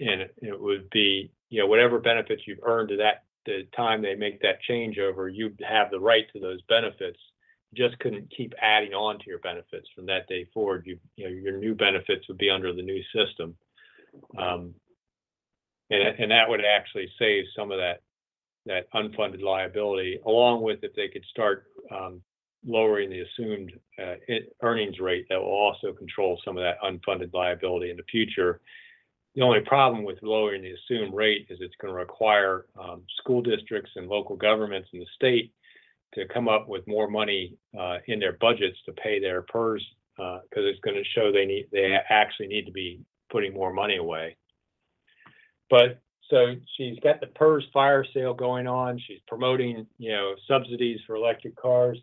[0.00, 4.14] and it would be you know whatever benefits you've earned to that the time they
[4.14, 7.18] make that changeover, you have the right to those benefits.
[7.72, 10.84] You just couldn't keep adding on to your benefits from that day forward.
[10.86, 13.56] You, you know, your new benefits would be under the new system,
[14.38, 14.74] um,
[15.90, 18.00] and and that would actually save some of that
[18.66, 22.22] that unfunded liability, along with if they could start um,
[22.66, 23.72] lowering the assumed
[24.02, 24.14] uh,
[24.62, 28.60] earnings rate, that will also control some of that unfunded liability in the future.
[29.34, 33.42] The only problem with lowering the assumed rate is it's going to require um, school
[33.42, 35.52] districts and local governments in the state
[36.14, 39.84] to come up with more money uh, in their budgets to pay their PERS
[40.16, 43.00] because uh, it's going to show they need they actually need to be
[43.34, 44.36] putting more money away.
[45.68, 49.00] But so she's got the PERS fire sale going on.
[49.08, 51.98] She's promoting you know subsidies for electric cars,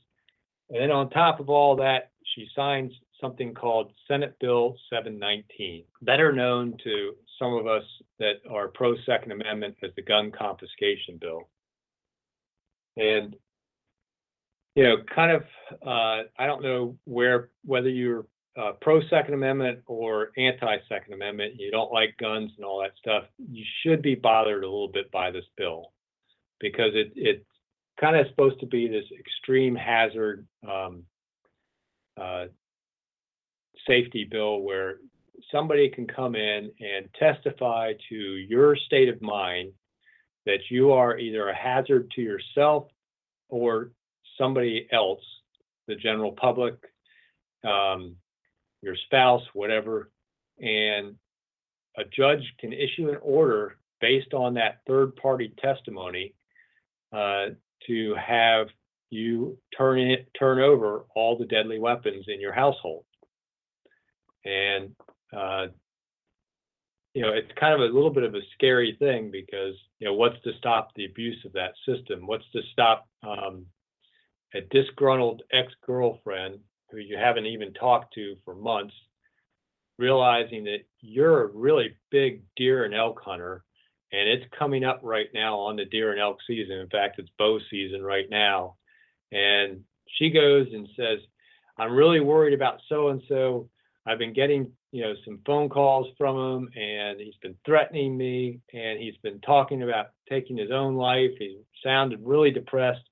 [0.70, 2.92] and then on top of all that, she signs
[3.22, 7.84] something called Senate Bill 719, better known to some of us
[8.20, 11.48] that are pro Second Amendment as the gun confiscation bill.
[12.98, 13.38] And
[14.76, 15.44] you know, kind of,
[15.86, 18.26] uh, I don't know where, whether you're
[18.58, 22.92] uh, pro Second Amendment or anti Second Amendment, you don't like guns and all that
[23.00, 25.94] stuff, you should be bothered a little bit by this bill.
[26.60, 27.46] Because it it's
[28.00, 31.04] kind of supposed to be this extreme hazard um,
[32.20, 32.46] uh,
[33.88, 34.98] safety bill where
[35.52, 39.72] somebody can come in and testify to your state of mind
[40.46, 42.88] that you are either a hazard to yourself
[43.50, 43.92] or
[44.38, 45.22] somebody else,
[45.88, 46.76] the general public,
[47.64, 48.16] um,
[48.82, 50.12] your spouse, whatever,
[50.60, 51.16] and
[51.98, 56.34] a judge can issue an order based on that third party testimony
[57.14, 57.48] uh,
[57.88, 58.68] to have
[59.10, 63.04] you turn it turn over all the deadly weapons in your household.
[64.46, 64.96] And
[65.36, 65.68] uh,
[67.14, 70.14] you know, it's kind of a little bit of a scary thing because you know,
[70.14, 72.26] what's to stop the abuse of that system?
[72.26, 73.66] What's to stop um,
[74.54, 76.60] a disgruntled ex-girlfriend
[76.92, 78.94] who you haven't even talked to for months,
[79.98, 83.64] realizing that you're a really big deer and elk hunter,
[84.12, 86.78] and it's coming up right now on the deer and elk season.
[86.78, 88.76] In fact, it's bow season right now.
[89.32, 89.84] And
[90.18, 91.20] she goes and says,
[91.78, 93.70] I'm really worried about so and so.
[94.06, 98.60] I've been getting, you know, some phone calls from him and he's been threatening me
[98.74, 101.32] and he's been talking about taking his own life.
[101.38, 103.08] He sounded really depressed.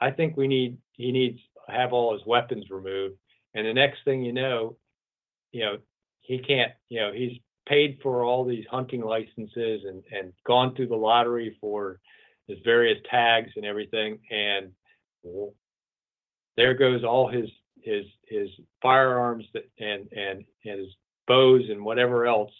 [0.00, 3.16] I think we need he needs have all his weapons removed.
[3.54, 4.76] And the next thing you know,
[5.52, 5.76] you know,
[6.20, 10.88] he can't, you know, he's paid for all these hunting licenses and and gone through
[10.88, 12.00] the lottery for
[12.48, 14.18] his various tags and everything.
[14.30, 14.70] And
[16.56, 17.48] there goes all his
[17.82, 18.48] his his
[18.82, 19.44] firearms
[19.78, 20.88] and and and his
[21.26, 22.52] bows and whatever else,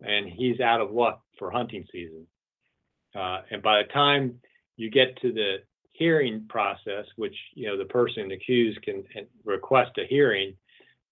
[0.00, 2.26] and he's out of luck for hunting season.
[3.14, 4.40] Uh, and by the time
[4.76, 5.56] you get to the
[5.94, 9.04] hearing process, which you know the person accused can
[9.44, 10.54] request a hearing,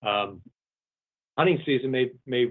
[0.02, 0.42] um,
[1.38, 2.48] hunting season may may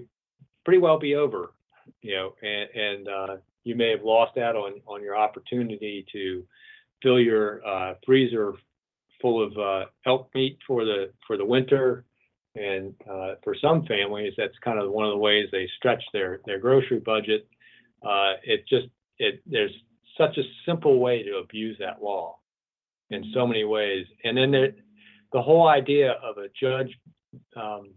[0.64, 1.52] pretty well be over,
[2.00, 6.44] you know, and, and uh, you may have lost out on on your opportunity to
[7.02, 8.54] fill your uh, freezer
[9.20, 12.04] full of uh, elk meat for the for the winter.
[12.54, 16.40] And uh, for some families, that's kind of one of the ways they stretch their
[16.46, 17.46] their grocery budget.
[18.02, 19.72] Uh, it just it there's
[20.18, 22.38] such a simple way to abuse that law
[23.10, 24.06] in so many ways.
[24.24, 24.72] And then there,
[25.32, 26.98] the whole idea of a judge
[27.56, 27.94] um,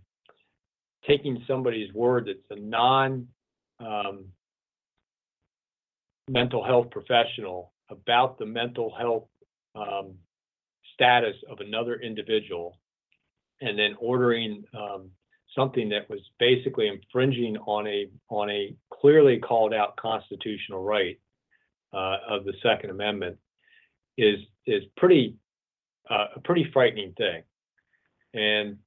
[1.08, 3.28] taking somebody's word that's a non
[3.80, 4.26] um,
[6.30, 9.28] mental health professional about the mental health
[9.76, 10.16] um,
[10.94, 12.80] status of another individual
[13.62, 15.10] and then ordering um,
[15.56, 21.20] something that was basically infringing on a on a clearly called out constitutional right
[21.96, 23.38] uh, of the Second Amendment
[24.18, 25.36] is is pretty
[26.10, 27.44] uh, a pretty frightening thing.
[28.34, 28.78] And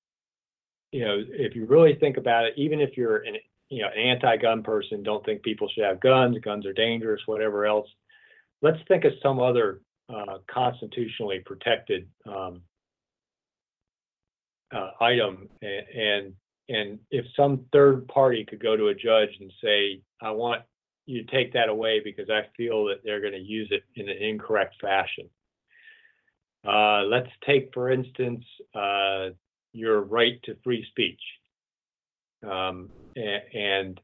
[0.92, 3.36] you know, if you really think about it, even if you're an
[3.70, 7.66] you know an anti-gun person, don't think people should have guns, guns are dangerous, whatever
[7.66, 7.88] else.
[8.60, 9.80] Let's think of some other
[10.12, 12.62] uh, constitutionally protected um,
[14.74, 16.34] uh, item, and, and
[16.68, 20.62] and if some third party could go to a judge and say, I want
[21.08, 24.16] you take that away because I feel that they're going to use it in an
[24.18, 25.30] incorrect fashion.
[26.66, 28.44] Uh, let's take, for instance,
[28.74, 29.30] uh,
[29.72, 31.20] your right to free speech.
[32.48, 33.98] Um, and,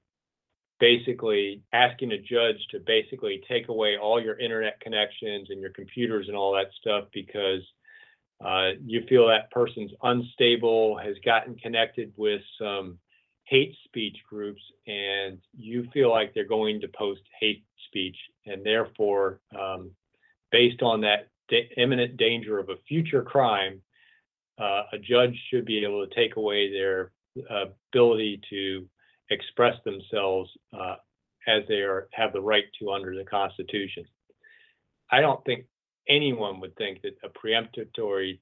[0.80, 6.26] basically asking a judge to basically take away all your internet connections and your computers
[6.26, 7.62] and all that stuff because
[8.44, 12.98] uh, you feel that person's unstable, has gotten connected with some
[13.44, 19.40] hate speech groups and you feel like they're going to post hate speech and therefore
[19.58, 19.90] um,
[20.50, 23.82] based on that da- imminent danger of a future crime
[24.58, 27.12] uh, a judge should be able to take away their
[27.50, 28.86] uh, ability to
[29.30, 30.96] express themselves uh,
[31.48, 34.04] as they are have the right to under the constitution.
[35.10, 35.66] I don't think
[36.08, 38.38] anyone would think that a preemptory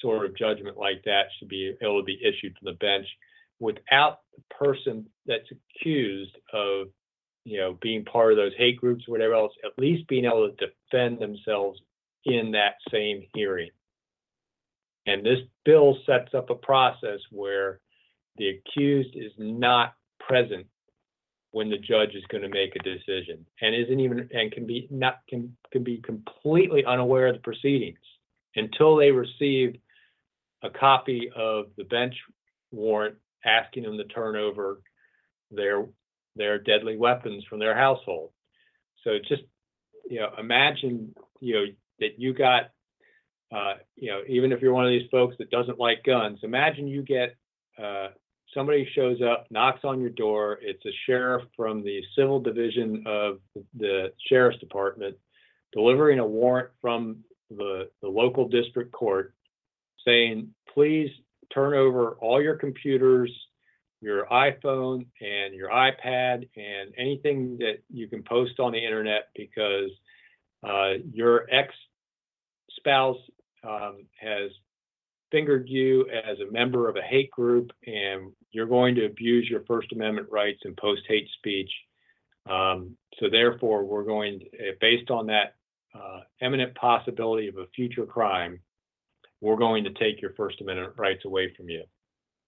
[0.00, 3.06] sort of judgment like that should be able to be issued from the bench
[3.60, 6.88] without the person that's accused of
[7.44, 10.50] you know being part of those hate groups or whatever else at least being able
[10.50, 11.80] to defend themselves
[12.24, 13.70] in that same hearing.
[15.06, 17.80] And this bill sets up a process where
[18.36, 20.66] the accused is not present
[21.52, 24.86] when the judge is going to make a decision and isn't even and can be
[24.90, 27.98] not can can be completely unaware of the proceedings
[28.56, 29.76] until they receive
[30.62, 32.14] a copy of the bench
[32.70, 34.80] warrant asking them to turn over
[35.50, 35.86] their
[36.36, 38.30] their deadly weapons from their household.
[39.04, 39.42] So just
[40.08, 41.64] you know, imagine you know
[42.00, 42.70] that you got
[43.52, 46.86] uh, you know, even if you're one of these folks that doesn't like guns, imagine
[46.86, 47.36] you get
[47.82, 48.08] uh,
[48.54, 50.58] somebody shows up, knocks on your door.
[50.62, 53.38] It's a sheriff from the civil division of
[53.76, 55.16] the sheriff's department
[55.72, 57.18] delivering a warrant from
[57.50, 59.34] the, the local district court
[60.04, 61.10] saying, please
[61.52, 63.30] turn over all your computers,
[64.00, 69.90] your iPhone and your iPad and anything that you can post on the internet because
[70.66, 71.74] uh, your ex
[72.76, 73.18] spouse
[73.62, 74.50] um, has
[75.30, 79.64] fingered you as a member of a hate group and you're going to abuse your
[79.66, 81.70] First Amendment rights and post hate speech.
[82.48, 84.46] Um, so therefore, we're going, to,
[84.80, 85.54] based on that
[85.94, 88.60] uh, eminent possibility of a future crime,
[89.40, 91.84] we're going to take your First Amendment rights away from you.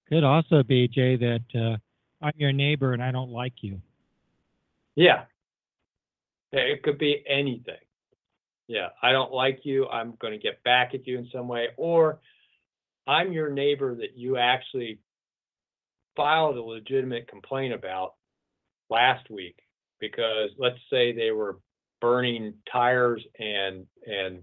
[0.09, 1.77] Could also be, Jay, that uh,
[2.25, 3.81] I'm your neighbor and I don't like you.
[4.95, 5.25] Yeah.
[6.53, 7.75] It could be anything.
[8.69, 9.89] Yeah, I don't like you.
[9.89, 11.69] I'm going to get back at you in some way.
[11.77, 12.21] Or
[13.07, 14.99] I'm your neighbor that you actually
[16.17, 18.15] filed a legitimate complaint about
[18.89, 19.57] last week
[19.99, 21.59] because let's say they were
[22.01, 24.43] burning tires and and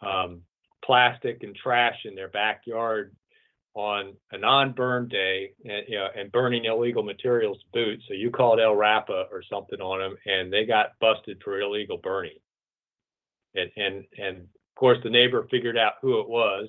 [0.00, 0.42] um,
[0.84, 3.14] plastic and trash in their backyard
[3.74, 8.00] on a non-burn day and you know and burning illegal materials to boot.
[8.06, 12.38] So you called LRAPA or something on them and they got busted for illegal burning.
[13.54, 16.68] And and and of course the neighbor figured out who it was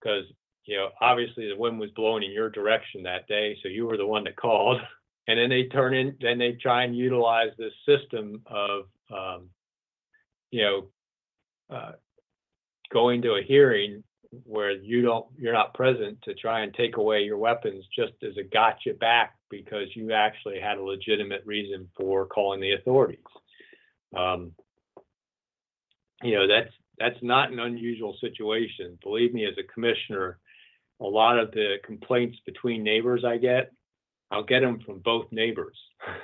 [0.00, 0.24] because
[0.66, 3.96] you know obviously the wind was blowing in your direction that day so you were
[3.96, 4.80] the one that called.
[5.28, 9.50] And then they turn in then they try and utilize this system of um,
[10.50, 10.88] you know
[11.70, 11.92] uh,
[12.92, 14.02] going to a hearing
[14.44, 18.36] where you don't you're not present to try and take away your weapons just as
[18.36, 23.18] a gotcha back because you actually had a legitimate reason for calling the authorities.
[24.16, 24.52] Um,
[26.22, 28.98] you know that's that's not an unusual situation.
[29.02, 30.38] Believe me as a commissioner
[31.00, 33.72] a lot of the complaints between neighbors i get
[34.30, 35.76] i'll get them from both neighbors.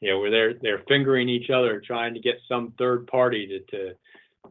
[0.00, 3.60] You know where they're they're fingering each other trying to get some third party to
[3.70, 3.94] to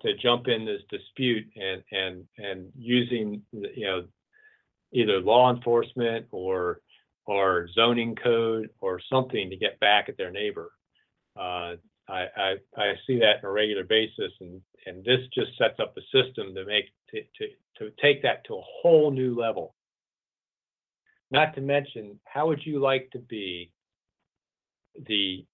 [0.02, 4.06] to jump in this dispute and and and using you know
[4.94, 6.82] either law enforcement or
[7.26, 10.72] or zoning code or something to get back at their neighbor.
[11.38, 11.76] Uh,
[12.10, 15.96] I, I, I see that on a regular basis, and and this just sets up
[15.98, 19.76] a system to make to, to to take that to a whole new level.
[21.30, 23.72] Not to mention, how would you like to be
[25.08, 25.46] the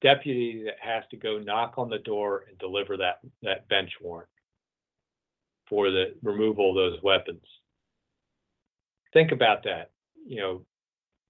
[0.00, 4.28] deputy that has to go knock on the door and deliver that, that bench warrant
[5.68, 7.44] for the removal of those weapons.
[9.12, 9.90] Think about that.
[10.26, 10.66] You know,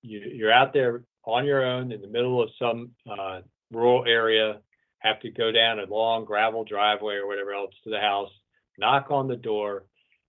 [0.03, 4.61] you, you're out there on your own in the middle of some uh, rural area,
[4.99, 8.31] have to go down a long gravel driveway or whatever else to the house,
[8.79, 9.85] knock on the door,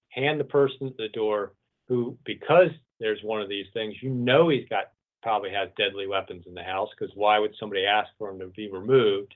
[0.09, 1.53] hand the person at the door
[1.87, 6.45] who, because there's one of these things, you know he's got probably has deadly weapons
[6.47, 9.33] in the house because why would somebody ask for them to be removed?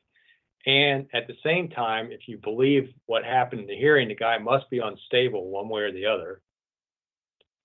[0.66, 4.38] And at the same time, if you believe what happened in the hearing, the guy
[4.40, 6.42] must be unstable one way or the other.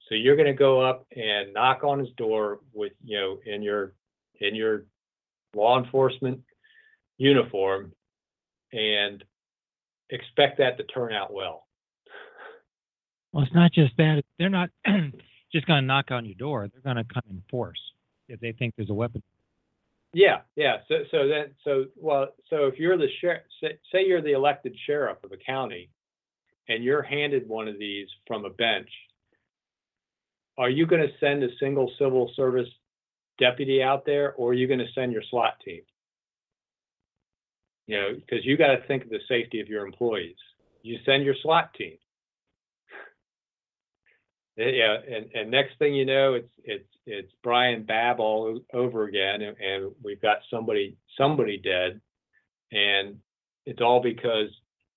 [0.09, 3.63] So you're going to go up and knock on his door with, you know, in
[3.63, 3.95] your
[4.41, 4.85] in your
[5.55, 6.41] law enforcement
[7.17, 7.93] uniform
[8.73, 9.23] and
[10.11, 11.67] expect that to turn out well.
[13.33, 14.25] Well, it's not just that.
[14.39, 14.71] They're not
[15.53, 16.69] just going to knock on your door.
[16.69, 17.81] They're going to come in force
[18.31, 19.23] if they think there's a weapon.
[20.13, 20.79] Yeah, yeah.
[20.89, 24.75] So, so then, so well, so if you're the sheriff, say, say you're the elected
[24.87, 25.91] sheriff of a county,
[26.69, 28.89] and you're handed one of these from a bench,
[30.59, 32.69] are you going to send a single civil service
[33.39, 35.83] deputy out there, or are you going to send your SWAT team?
[37.87, 40.37] You know, because you got to think of the safety of your employees.
[40.83, 41.97] You send your SWAT team
[44.69, 49.43] yeah, and, and next thing you know, it's it's it's Brian Babb all over again,
[49.43, 52.01] and, and we've got somebody somebody dead,
[52.73, 53.17] and
[53.67, 54.49] it's all because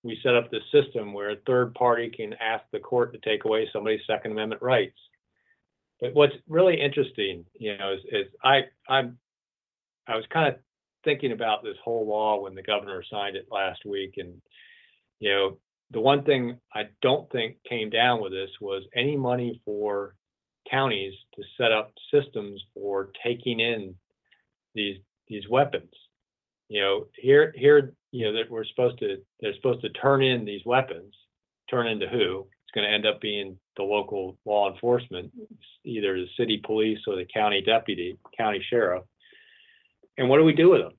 [0.04, 3.46] we set up this system where a third party can ask the court to take
[3.46, 4.98] away somebody's Second Amendment rights.
[6.02, 9.18] But what's really interesting, you know, is, is I I'm
[10.08, 10.60] I was kind of
[11.06, 14.42] thinking about this whole law when the governor signed it last week, and
[15.20, 15.58] you know,
[15.94, 20.16] the one thing I don't think came down with this was any money for
[20.70, 23.96] counties to set up systems for taking in
[24.74, 25.92] these these weapons.
[26.68, 30.46] You know, here here you know that we're supposed to they're supposed to turn in
[30.46, 31.14] these weapons.
[31.70, 32.48] Turn into who?
[32.64, 35.32] It's going to end up being the local law enforcement,
[35.86, 39.04] either the city police or the county deputy, county sheriff.
[40.18, 40.92] And what do we do with them?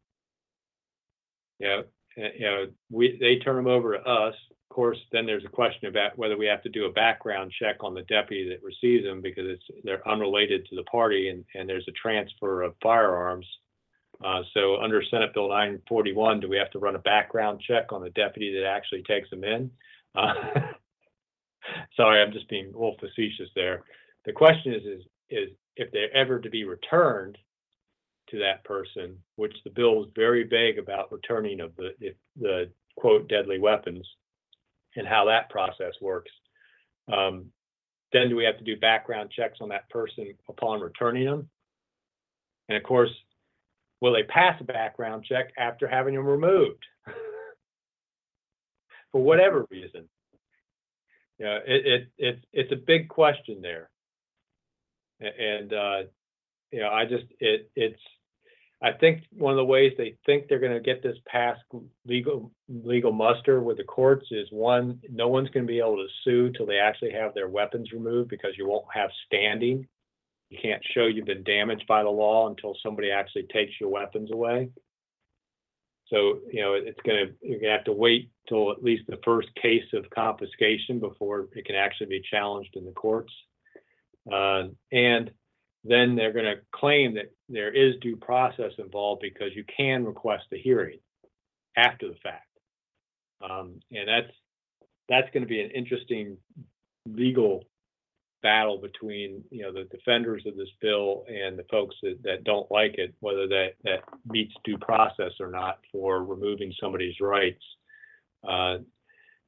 [1.58, 1.82] You know,
[2.16, 4.34] you know, we they turn them over to us
[4.70, 7.76] of course, then there's a question about whether we have to do a background check
[7.80, 11.68] on the deputy that receives them because it's they're unrelated to the party and, and
[11.68, 13.46] there's a transfer of firearms.
[14.24, 18.02] Uh, so under Senate Bill 941, do we have to run a background check on
[18.02, 19.70] the deputy that actually takes them in?
[20.14, 20.34] Uh,
[21.96, 23.84] sorry, I'm just being a little facetious there.
[24.24, 27.36] The question is, is, is if they're ever to be returned
[28.30, 31.90] to that person, which the bill is very vague about returning of the,
[32.40, 34.06] the quote deadly weapons
[34.96, 36.30] and how that process works.
[37.12, 37.46] Um,
[38.12, 41.48] then do we have to do background checks on that person upon returning them?
[42.68, 43.10] And of course,
[44.00, 46.84] will they pass a background check after having them removed?
[49.12, 50.08] For whatever reason.
[51.38, 53.90] Yeah, it, it, it, it's a big question there.
[55.20, 56.02] And, uh,
[56.70, 58.00] you know, I just, it, it's,
[58.84, 61.62] I think one of the ways they think they're going to get this past
[62.06, 66.06] legal legal muster with the courts is one, no one's going to be able to
[66.22, 69.86] sue till they actually have their weapons removed because you won't have standing.
[70.50, 74.30] You can't show you've been damaged by the law until somebody actually takes your weapons
[74.30, 74.68] away.
[76.08, 79.04] So you know it's going to you're going to have to wait till at least
[79.08, 83.32] the first case of confiscation before it can actually be challenged in the courts.
[84.30, 85.30] Uh, and
[85.84, 90.44] then they're going to claim that there is due process involved because you can request
[90.52, 90.98] a hearing
[91.76, 92.48] after the fact.
[93.42, 94.32] Um, and that's
[95.08, 96.38] that's going to be an interesting
[97.06, 97.64] legal
[98.42, 102.70] battle between you know the defenders of this bill and the folks that, that don't
[102.70, 107.62] like it, whether that that meets due process or not for removing somebody's rights.
[108.46, 108.76] Uh,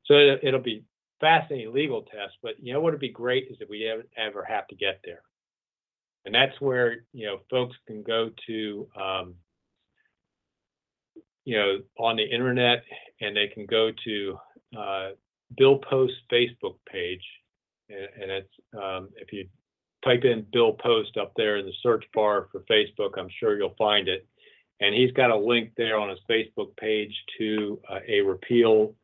[0.07, 0.84] so it, will be
[1.20, 4.45] fascinating legal test, but you know what would be great is if we ever, ever
[4.45, 5.22] have to get there.
[6.27, 9.35] And that's where, you know, folks can go to, um,
[11.45, 12.83] you know, on the internet
[13.20, 14.39] and they can go to
[14.77, 15.09] uh,
[15.57, 17.22] Bill Post Facebook page.
[17.89, 19.47] And, and it's, um, if you
[20.05, 23.77] type in Bill Post up there in the search bar for Facebook, I'm sure you'll
[23.79, 24.27] find it.
[24.81, 28.97] And he's got a link there on his Facebook page to uh, a repeal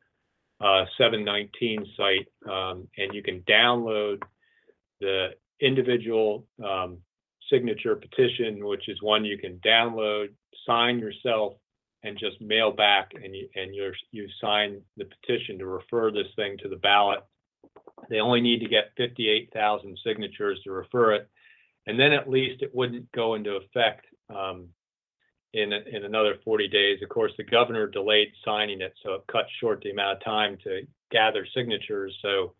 [0.60, 2.26] uh, 719 site.
[2.52, 4.22] Um, and you can download
[5.00, 5.28] the
[5.60, 6.98] individual um,
[7.52, 10.28] signature petition, which is one you can download,
[10.66, 11.54] sign yourself,
[12.02, 16.26] and just mail back, and you and you you sign the petition to refer this
[16.34, 17.20] thing to the ballot.
[18.10, 21.28] They only need to get 58,000 signatures to refer it,
[21.86, 24.68] and then at least it wouldn't go into effect um,
[25.54, 26.98] in in another 40 days.
[27.02, 30.58] Of course, the governor delayed signing it, so it cut short the amount of time
[30.64, 30.82] to
[31.12, 32.16] gather signatures.
[32.20, 32.54] So,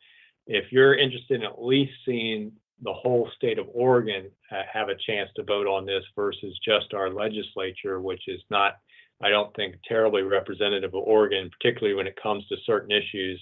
[0.47, 4.96] if you're interested in at least seeing the whole state of Oregon uh, have a
[5.06, 8.78] chance to vote on this versus just our legislature, which is not,
[9.22, 13.40] I don't think, terribly representative of Oregon, particularly when it comes to certain issues.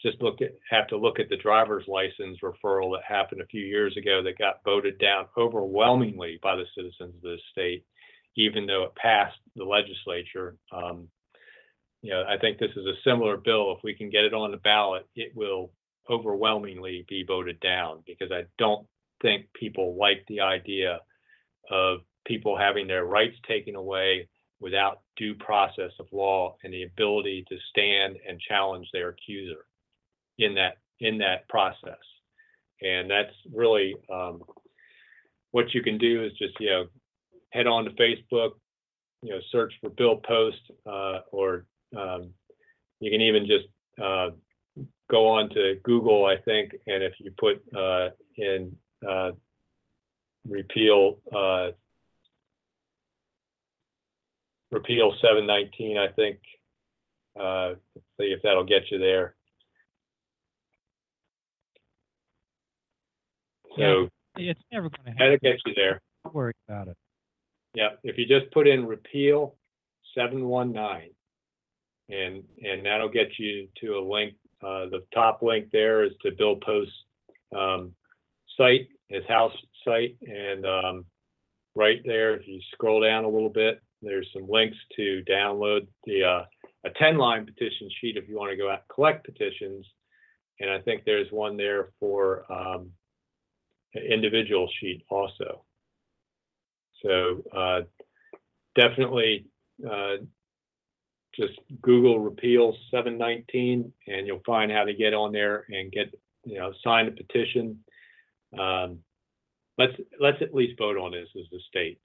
[0.00, 3.64] Just look at have to look at the driver's license referral that happened a few
[3.64, 7.84] years ago that got voted down overwhelmingly by the citizens of the state,
[8.34, 10.56] even though it passed the legislature.
[10.72, 11.06] Um,
[12.02, 13.76] you know, I think this is a similar bill.
[13.76, 15.70] If we can get it on the ballot, it will
[16.10, 18.86] overwhelmingly be voted down because I don't
[19.20, 21.00] think people like the idea
[21.70, 24.28] of people having their rights taken away
[24.60, 29.66] without due process of law and the ability to stand and challenge their accuser
[30.38, 31.98] in that in that process.
[32.80, 34.42] And that's really um,
[35.50, 36.84] what you can do is just you know
[37.50, 38.52] head on to Facebook,
[39.22, 42.30] you know search for Bill Post, uh, or um,
[43.00, 43.66] you can even just
[44.02, 44.30] uh,
[45.12, 48.74] go on to Google, I think, and if you put uh, in
[49.06, 49.32] uh,
[50.48, 51.68] repeal uh,
[54.70, 56.38] repeal 719, I think,
[57.38, 57.74] uh,
[58.18, 59.34] see if that'll get you there.
[63.76, 65.16] So it's never going to happen.
[65.18, 66.00] That'll get you there.
[66.24, 66.96] Don't worry about it.
[67.74, 69.56] Yeah, if you just put in repeal
[70.14, 71.10] 719,
[72.08, 76.30] and and that'll get you to a link uh, the top link there is to
[76.32, 76.92] Bill Post's
[77.56, 77.92] um,
[78.56, 79.52] site, his house
[79.84, 81.04] site, and um,
[81.74, 86.24] right there, if you scroll down a little bit, there's some links to download the
[86.24, 86.44] uh,
[86.84, 89.86] a 10 line petition sheet if you want to go out and collect petitions.
[90.60, 92.90] And I think there's one there for um,
[93.94, 95.64] an individual sheet also.
[97.04, 97.80] So uh,
[98.74, 99.46] definitely
[99.84, 100.16] uh,
[101.34, 106.14] just Google repeal 719 and you'll find how to get on there and get,
[106.44, 107.78] you know, sign a petition.
[108.58, 108.98] Um,
[109.78, 112.00] let's, let's at least vote on this as a state.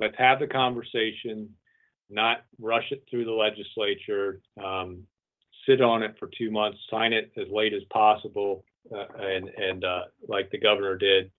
[0.00, 1.50] Let's have the conversation,
[2.10, 4.40] not rush it through the legislature.
[4.62, 5.04] Um,
[5.66, 8.64] sit on it for two months, sign it as late as possible,
[8.94, 11.30] uh, and and uh, like the governor did,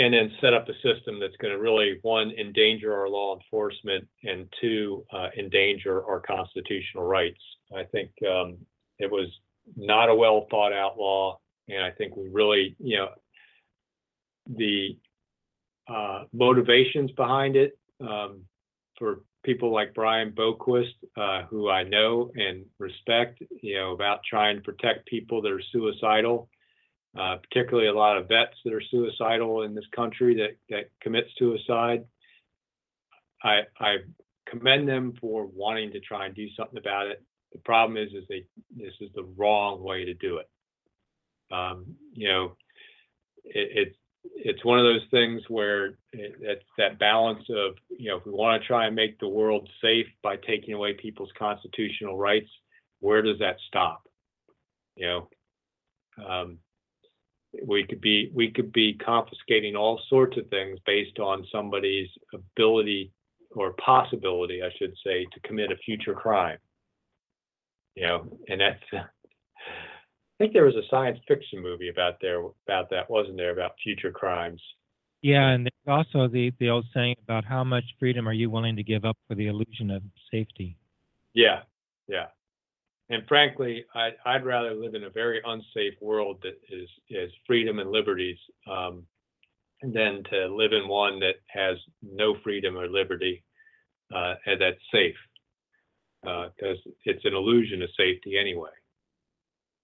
[0.00, 4.08] and then set up a system that's going to really one endanger our law enforcement
[4.24, 7.40] and two uh, endanger our constitutional rights.
[7.76, 8.56] I think um,
[8.98, 9.28] it was
[9.76, 11.38] not a well thought out law,
[11.68, 13.08] and I think we really, you know,
[14.56, 14.96] the
[15.86, 18.44] uh, motivations behind it um,
[18.98, 24.56] for people like Brian Boquist, uh, who I know and respect, you know, about trying
[24.56, 26.48] to protect people that are suicidal
[27.18, 31.24] uh, particularly a lot of vets that are suicidal in this country that, that commit
[31.38, 32.04] suicide.
[33.42, 33.96] I, I
[34.48, 37.22] commend them for wanting to try and do something about it.
[37.52, 38.44] The problem is, is they
[38.76, 40.48] this is the wrong way to do it.
[41.52, 42.56] Um, you know,
[43.44, 43.96] it, it's
[44.34, 48.32] it's one of those things where it, it's that balance of you know if we
[48.32, 52.50] want to try and make the world safe by taking away people's constitutional rights,
[53.00, 54.02] where does that stop?
[54.94, 55.28] You know,
[56.24, 56.58] um,
[57.66, 63.12] we could be we could be confiscating all sorts of things based on somebody's ability
[63.52, 66.58] or possibility, I should say, to commit a future crime.
[67.96, 69.04] You know, and that's I
[70.38, 74.12] think there was a science fiction movie about there about that, wasn't there, about future
[74.12, 74.62] crimes?
[75.22, 78.76] Yeah, and there's also the the old saying about how much freedom are you willing
[78.76, 80.76] to give up for the illusion of safety?
[81.34, 81.62] Yeah,
[82.08, 82.26] yeah
[83.10, 87.80] and frankly, I'd, I'd rather live in a very unsafe world that is is freedom
[87.80, 88.38] and liberties
[88.70, 89.04] um,
[89.82, 93.42] than to live in one that has no freedom or liberty
[94.14, 95.16] uh, and that's safe,
[96.22, 98.70] because uh, it's an illusion of safety anyway.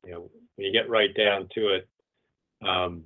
[0.04, 1.88] You know, when you get right down to it,
[2.66, 3.04] um,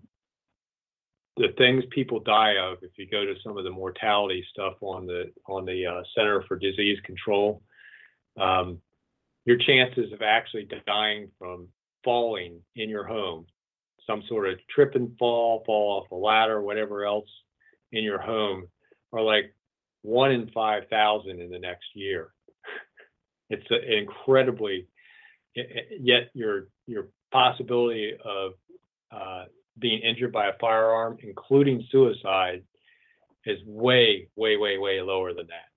[1.37, 5.07] the things people die of, if you go to some of the mortality stuff on
[5.07, 7.62] the on the uh, Center for Disease Control.
[8.39, 8.81] Um,
[9.45, 11.68] your chances of actually dying from
[12.05, 13.47] falling in your home,
[14.07, 17.28] some sort of trip and fall, fall off a ladder, whatever else
[17.93, 18.66] in your home,
[19.12, 19.55] are like
[20.03, 22.32] one in 5,000 in the next year.
[23.51, 24.86] it's incredibly,
[25.55, 28.53] yet your, your possibility of
[29.12, 29.45] uh,
[29.78, 32.62] being injured by a firearm, including suicide,
[33.47, 35.70] is way, way, way, way lower than that.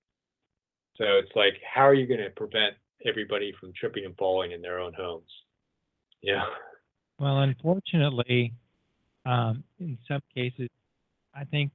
[0.96, 2.74] So it's like, how are you going to prevent
[3.06, 5.30] everybody from tripping and falling in their own homes.
[6.22, 6.44] Yeah.
[7.18, 8.52] Well, unfortunately,
[9.26, 10.68] um, in some cases,
[11.34, 11.70] I think,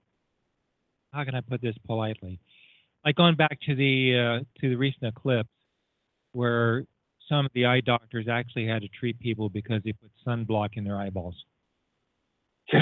[1.13, 2.39] how can I put this politely?
[3.05, 5.49] Like going back to the uh, to the recent eclipse,
[6.34, 6.84] where
[7.30, 10.84] some of the eye doctors actually had to treat people because they put sunblock in
[10.84, 11.36] their eyeballs.
[12.73, 12.80] oh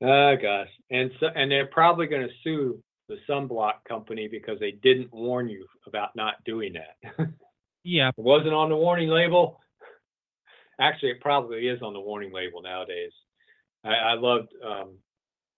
[0.42, 5.12] gosh, and so and they're probably going to sue the sunblock company because they didn't
[5.12, 7.28] warn you about not doing that.
[7.84, 8.08] yeah.
[8.08, 9.60] It wasn't on the warning label.
[10.80, 13.12] Actually, it probably is on the warning label nowadays.
[13.84, 14.98] I, I loved um,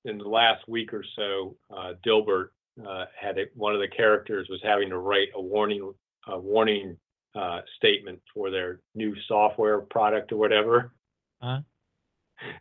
[0.05, 2.49] in the last week or so, uh, Dilbert
[2.86, 5.92] uh, had a, one of the characters was having to write a warning
[6.28, 6.96] a warning
[7.34, 10.92] uh, statement for their new software product or whatever.
[11.40, 11.61] Uh-huh.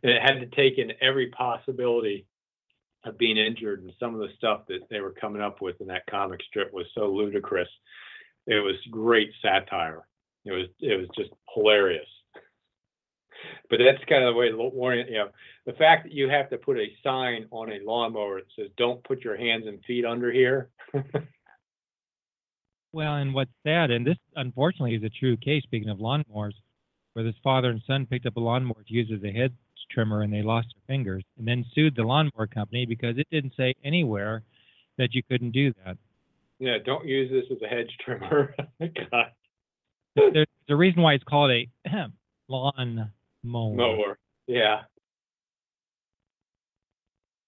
[0.03, 2.25] And it had to take in every possibility
[3.07, 5.87] of being injured and some of the stuff that they were coming up with in
[5.87, 7.69] that comic strip was so ludicrous.
[8.45, 10.07] It was great satire.
[10.45, 12.07] It was it was just hilarious.
[13.69, 15.29] But that's kind of the way warning, you know,
[15.65, 19.03] the fact that you have to put a sign on a lawnmower that says "Don't
[19.03, 20.69] put your hands and feet under here."
[22.93, 25.63] well, and what's sad, and this unfortunately is a true case.
[25.63, 26.53] Speaking of lawnmowers,
[27.13, 29.53] where this father and son picked up a lawnmower to use as a head
[29.91, 33.53] trimmer and they lost their fingers and then sued the lawnmower company because it didn't
[33.57, 34.43] say anywhere
[34.97, 35.97] that you couldn't do that.
[36.59, 38.55] Yeah, don't use this as a hedge trimmer.
[38.81, 39.31] Oh God.
[40.33, 41.69] There's a reason why it's called a
[42.47, 43.11] lawn
[43.43, 43.75] mower.
[43.75, 44.17] Mower.
[44.47, 44.81] Yeah.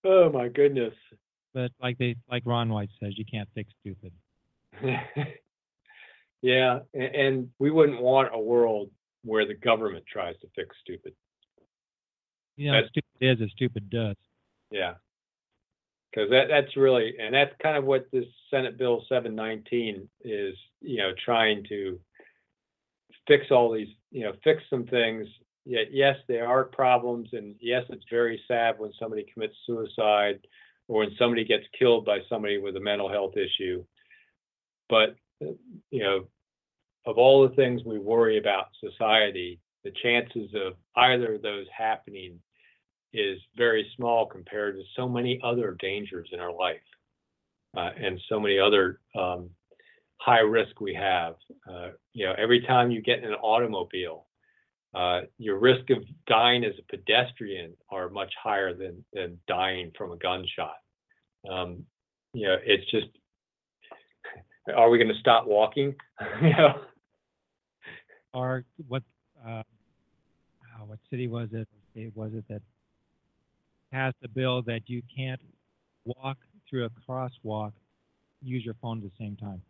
[0.05, 0.93] Oh my goodness.
[1.53, 4.11] But like they like Ron White says, you can't fix stupid.
[6.41, 8.91] yeah, and we wouldn't want a world
[9.23, 11.13] where the government tries to fix stupid.
[12.59, 14.17] You know, stupid is as stupid does.
[14.69, 14.95] Yeah.
[16.11, 20.97] Because that, that's really, and that's kind of what this Senate Bill 719 is, you
[20.97, 21.97] know, trying to
[23.29, 25.25] fix all these, you know, fix some things.
[25.65, 27.29] Yet, yes, there are problems.
[27.31, 30.45] And yes, it's very sad when somebody commits suicide
[30.89, 33.85] or when somebody gets killed by somebody with a mental health issue.
[34.89, 36.27] But, you know,
[37.05, 42.41] of all the things we worry about society, the chances of either of those happening
[43.13, 46.77] is very small compared to so many other dangers in our life
[47.77, 49.49] uh, and so many other um,
[50.17, 51.35] high risk we have.
[51.69, 54.25] Uh, you know, every time you get in an automobile,
[54.95, 60.11] uh, your risk of dying as a pedestrian are much higher than than dying from
[60.11, 60.77] a gunshot.
[61.49, 61.85] Um,
[62.33, 63.07] you know, it's just,
[64.75, 65.95] are we going to stop walking?
[66.41, 66.81] you know,
[68.33, 69.03] Or what,
[69.45, 69.63] uh,
[70.79, 71.67] oh, what city was it?
[71.91, 72.61] State was it that
[73.91, 75.41] passed a bill that you can't
[76.05, 76.37] walk
[76.69, 77.73] through a crosswalk,
[78.41, 79.61] use your phone at the same time?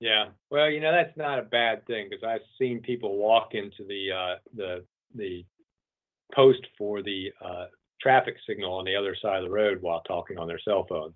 [0.00, 3.84] Yeah, well, you know that's not a bad thing because I've seen people walk into
[3.86, 4.84] the uh, the
[5.14, 5.44] the
[6.34, 7.66] post for the uh,
[8.00, 11.12] traffic signal on the other side of the road while talking on their cell phone.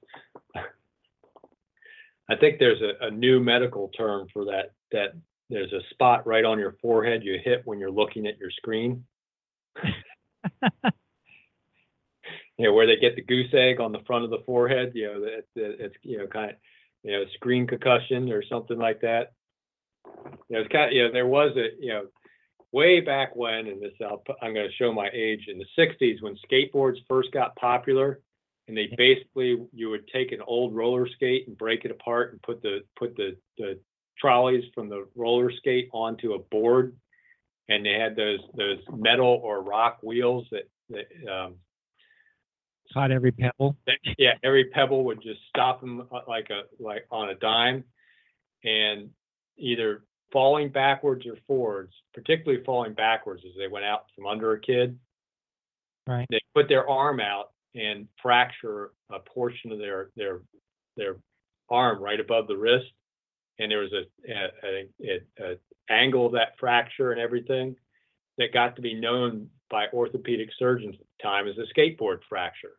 [2.30, 4.72] I think there's a, a new medical term for that.
[4.92, 5.14] That
[5.48, 9.04] there's a spot right on your forehead you hit when you're looking at your screen.
[12.58, 14.92] You know where they get the goose egg on the front of the forehead.
[14.94, 16.56] You know that that it's you know kind of
[17.04, 19.32] you know, screen concussion or something like that.
[20.48, 22.06] You know, it's kind of, you know, there was a, you know,
[22.72, 26.22] way back when, and this, I'll, I'm going to show my age, in the 60s
[26.22, 28.20] when skateboards first got popular,
[28.66, 32.42] and they basically, you would take an old roller skate and break it apart and
[32.42, 33.78] put the, put the, the
[34.18, 36.96] trolleys from the roller skate onto a board.
[37.68, 41.54] And they had those, those metal or rock wheels that, that, um,
[42.92, 43.76] Caught every pebble.
[44.18, 47.84] yeah, every pebble would just stop them uh, like a like on a dime,
[48.62, 49.10] and
[49.56, 54.60] either falling backwards or forwards, particularly falling backwards as they went out from under a
[54.60, 54.98] kid.
[56.06, 56.26] Right.
[56.28, 60.40] They put their arm out and fracture a portion of their their
[60.96, 61.16] their
[61.70, 62.92] arm right above the wrist,
[63.58, 65.56] and there was a a, a, a,
[65.90, 67.76] angle of that fracture and everything
[68.38, 72.76] that got to be known by orthopedic surgeons time as a skateboard fracture.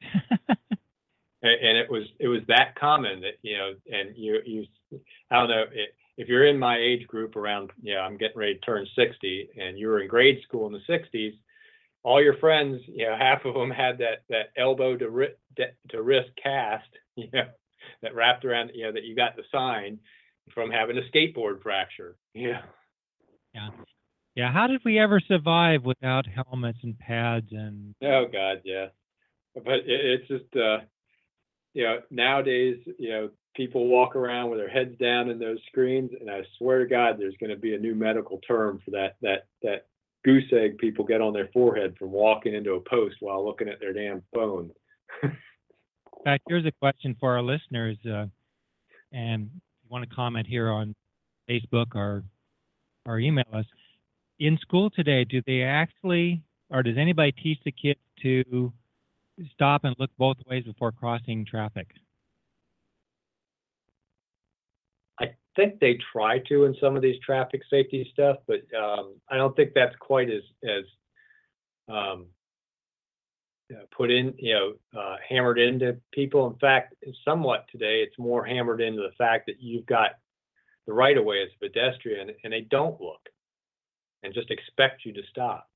[1.42, 4.66] And, it was it was that common that you know and you you
[5.30, 5.64] i don't know
[6.18, 9.78] if you're in my age group around yeah i'm getting ready to turn 60 and
[9.78, 11.32] you were in grade school in the 60s
[12.02, 15.36] all your friends you know half of them had that that elbow to wrist
[15.88, 17.48] to wrist cast you know
[18.02, 19.98] that wrapped around you know that you got the sign
[20.54, 22.16] from having a skateboard fracture.
[22.34, 22.62] Yeah.
[23.54, 23.70] Yeah,
[24.52, 28.86] how did we ever survive without helmets and pads and Oh God, yeah.
[29.54, 30.78] But it, it's just uh
[31.72, 36.10] you know, nowadays, you know, people walk around with their heads down in those screens,
[36.18, 39.16] and I swear to God, there's going to be a new medical term for that
[39.22, 39.86] that that
[40.24, 43.80] goose egg people get on their forehead from walking into a post while looking at
[43.80, 44.70] their damn phone.
[45.22, 48.26] In fact, here's a question for our listeners, uh,
[49.12, 50.94] and if you want to comment here on
[51.48, 52.24] Facebook or
[53.06, 53.64] or email us.
[54.40, 58.72] In school today, do they actually, or does anybody teach the kids to
[59.52, 61.88] stop and look both ways before crossing traffic?
[65.20, 69.36] I think they try to in some of these traffic safety stuff, but um, I
[69.36, 70.84] don't think that's quite as as
[71.86, 72.26] um,
[73.94, 76.46] put in, you know, uh, hammered into people.
[76.46, 76.94] In fact,
[77.26, 80.12] somewhat today, it's more hammered into the fact that you've got
[80.86, 83.28] the right of way as a pedestrian, and they don't look
[84.22, 85.68] and just expect you to stop.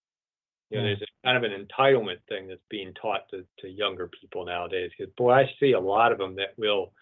[0.71, 0.95] You know, Yeah.
[0.97, 4.91] there's a kind of an entitlement thing that's being taught to, to younger people nowadays.
[4.97, 6.93] Because boy, I see a lot of them that will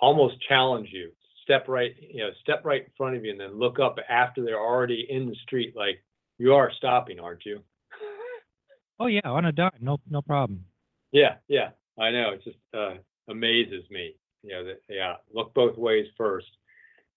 [0.00, 1.12] almost challenge you.
[1.42, 4.44] Step right, you know, step right in front of you, and then look up after
[4.44, 5.74] they're already in the street.
[5.74, 6.04] Like
[6.38, 7.60] you are stopping, aren't you?
[9.00, 10.64] Oh yeah, on a dime, no no problem.
[11.10, 12.30] Yeah, yeah, I know.
[12.32, 12.94] It just uh,
[13.28, 14.14] amazes me.
[14.42, 16.46] You know, that yeah, look both ways first.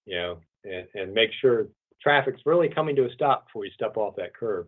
[0.06, 1.68] You know, and and make sure
[2.04, 4.68] traffic's really coming to a stop before you step off that curb.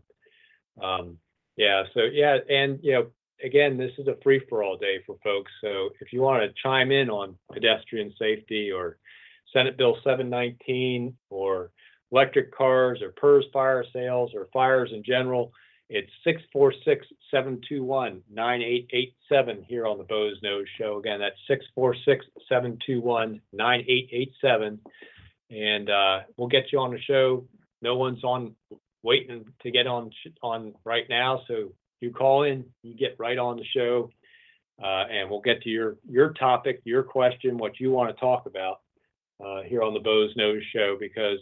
[0.82, 1.18] Um,
[1.58, 3.08] yeah, so yeah, and you know,
[3.44, 5.52] again, this is a free for all day for folks.
[5.62, 8.98] So if you want to chime in on pedestrian safety or
[9.54, 11.72] Senate Bill 719 or
[12.12, 15.52] electric cars or PERS fire sales or fires in general,
[15.90, 20.98] it's 646 721 9887 here on the Boze Noze Show.
[20.98, 24.80] Again, that's 646 721 9887.
[25.50, 27.46] And uh, we'll get you on the show.
[27.82, 28.56] No one's on
[29.04, 31.42] waiting to get on on right now.
[31.48, 34.10] So you call in, you get right on the show,
[34.84, 38.46] uh, and we'll get to your your topic, your question, what you want to talk
[38.48, 38.82] about
[39.44, 41.40] uh, here on the Boze Noze Show because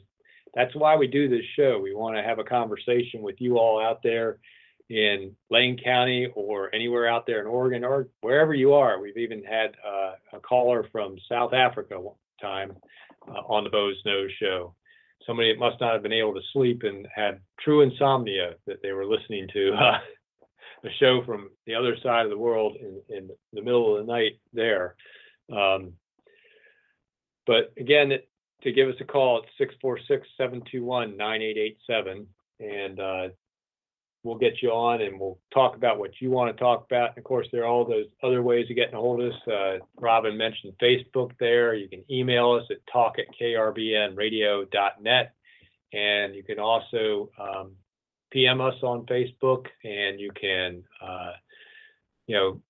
[0.53, 1.79] that's why we do this show.
[1.81, 4.37] We want to have a conversation with you all out there
[4.89, 8.99] in Lane County or anywhere out there in Oregon or wherever you are.
[8.99, 11.99] We've even had uh, a caller from South Africa
[12.43, 12.69] time
[13.27, 14.75] uh, on the Boze Noze Show.
[15.25, 18.91] Somebody that must not have been able to sleep and had true insomnia that they
[18.91, 19.97] were listening to uh,
[20.85, 24.11] a show from the other side of the world in, in the middle of the
[24.11, 24.95] night there.
[25.51, 25.93] Um,
[27.47, 28.29] But again, it-
[28.63, 29.73] to give us a call, it's
[30.39, 32.25] 646-721-9887.
[32.61, 33.27] And uh,
[34.23, 37.09] we'll get you on and we'll talk about what you want to talk about.
[37.09, 39.47] And of course, there are all those other ways of getting a hold of us.
[39.47, 41.73] Uh, Robin mentioned Facebook there.
[41.73, 45.33] You can email us at talk at krbnradio.net.
[45.91, 47.73] And you can also um,
[48.31, 51.33] PM us on Facebook and you can, uh,
[52.25, 52.61] you know,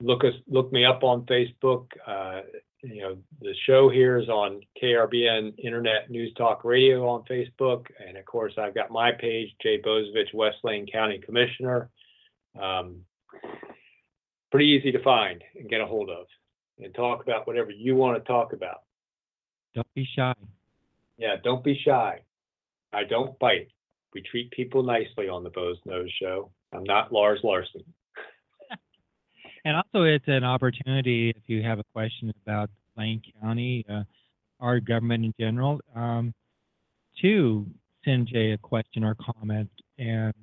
[0.00, 1.86] look us, look me up on Facebook.
[2.06, 2.40] Uh,
[2.82, 7.86] you know, the show here is on KRBN Internet News Talk Radio on Facebook.
[8.06, 11.90] And of course, I've got my page, Jay Bozievich, West Lane County Commissioner.
[12.60, 13.02] Um,
[14.50, 16.26] pretty easy to find and get a hold of
[16.78, 18.82] and talk about whatever you want to talk about.
[19.74, 20.34] Don't be shy.
[21.18, 22.20] Yeah, don't be shy.
[22.92, 23.68] I don't bite.
[24.12, 26.50] We treat people nicely on the Boze Noze Show.
[26.72, 27.84] I'm not Lars Larson.
[29.64, 34.02] And also, it's an opportunity if you have a question about Lane County, uh,
[34.60, 36.34] our government in general, um,
[37.20, 37.66] to
[38.04, 39.70] send Jay a question or comment.
[39.98, 40.34] And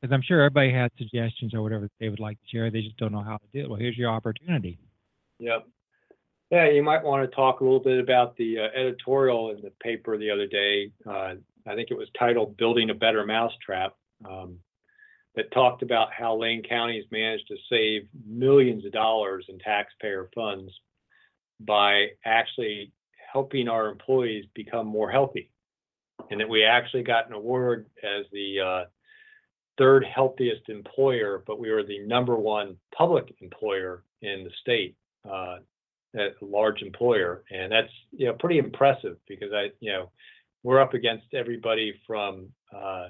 [0.00, 2.96] because I'm sure everybody has suggestions or whatever they would like to share, they just
[2.96, 3.70] don't know how to do it.
[3.70, 4.78] Well, here's your opportunity.
[5.38, 5.66] Yep.
[6.50, 9.70] Yeah, you might want to talk a little bit about the uh, editorial in the
[9.82, 10.90] paper the other day.
[11.06, 11.34] Uh,
[11.66, 13.94] I think it was titled "Building a Better Mousetrap,"
[14.24, 14.58] um,
[15.36, 20.28] that talked about how Lane County has managed to save millions of dollars in taxpayer
[20.34, 20.72] funds
[21.60, 22.92] by actually
[23.32, 25.50] helping our employees become more healthy,
[26.30, 28.84] and that we actually got an award as the uh,
[29.76, 34.96] third healthiest employer, but we were the number one public employer in the state.
[35.28, 35.58] Uh,
[36.14, 40.10] a large employer, and that's you know pretty impressive because I you know
[40.62, 43.08] we're up against everybody from uh,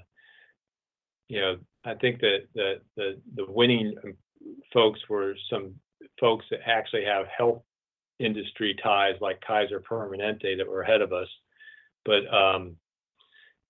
[1.29, 3.95] you know I think that the winning
[4.73, 5.75] folks were some
[6.21, 7.63] folks that actually have health
[8.19, 11.29] industry ties like Kaiser Permanente that were ahead of us,
[12.05, 12.77] but um,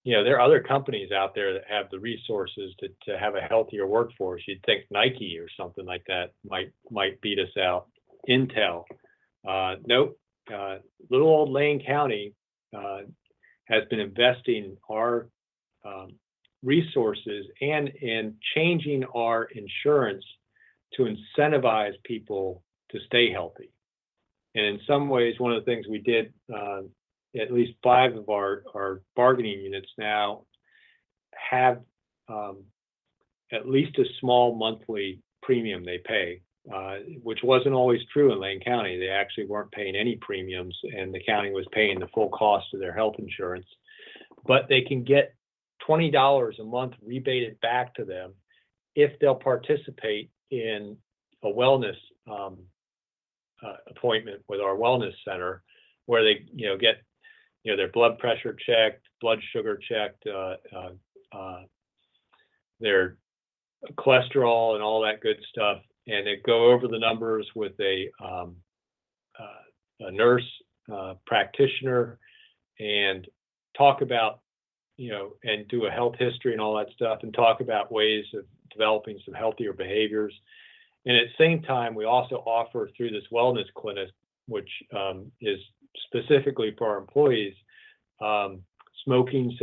[0.05, 3.35] you know there are other companies out there that have the resources to to have
[3.35, 4.43] a healthier workforce.
[4.47, 7.89] You'd think Nike or something like that might might beat us out.
[8.29, 8.85] Intel.
[9.47, 10.19] Uh, nope.
[10.53, 10.79] Uh,
[11.11, 12.35] little old Lane County
[12.77, 13.01] uh,
[13.67, 15.29] has been investing our
[15.85, 16.09] um,
[16.63, 20.25] resources and in changing our insurance
[20.95, 23.71] to incentivize people to stay healthy.
[24.55, 26.83] And in some ways, one of the things we did, uh,
[27.39, 30.45] at least five of our, our bargaining units now
[31.51, 31.81] have
[32.29, 32.65] um,
[33.53, 36.43] at least a small monthly premium they pay
[36.73, 38.99] uh, which wasn't always true in Lane County.
[38.99, 42.81] They actually weren't paying any premiums, and the county was paying the full cost of
[42.81, 43.67] their health insurance.
[44.47, 45.35] But they can get
[45.85, 48.35] twenty dollars a month rebated back to them
[48.95, 50.97] if they'll participate in
[51.45, 51.97] a wellness
[52.31, 52.59] um,
[53.65, 55.63] uh, appointment with our wellness center,
[56.07, 57.03] where they, you know, get,
[57.63, 61.63] you know, their blood pressure checked, blood sugar checked, uh, uh, uh
[62.81, 63.17] their
[63.97, 65.79] cholesterol and all that good stuff.
[66.07, 68.57] And they go over the numbers with a, um,
[69.39, 70.47] uh, a nurse
[70.93, 72.19] uh, practitioner
[72.79, 73.27] and
[73.77, 74.41] talk about,
[74.99, 78.25] you know, and do a health history and all that stuff and talk about ways
[78.35, 80.35] of developing some healthier behaviors.
[81.07, 84.11] And at the same time, we also offer through this wellness clinic,
[84.47, 85.59] which um, is
[86.07, 87.55] specifically for our employees,
[88.21, 88.61] um,
[89.05, 89.57] smoking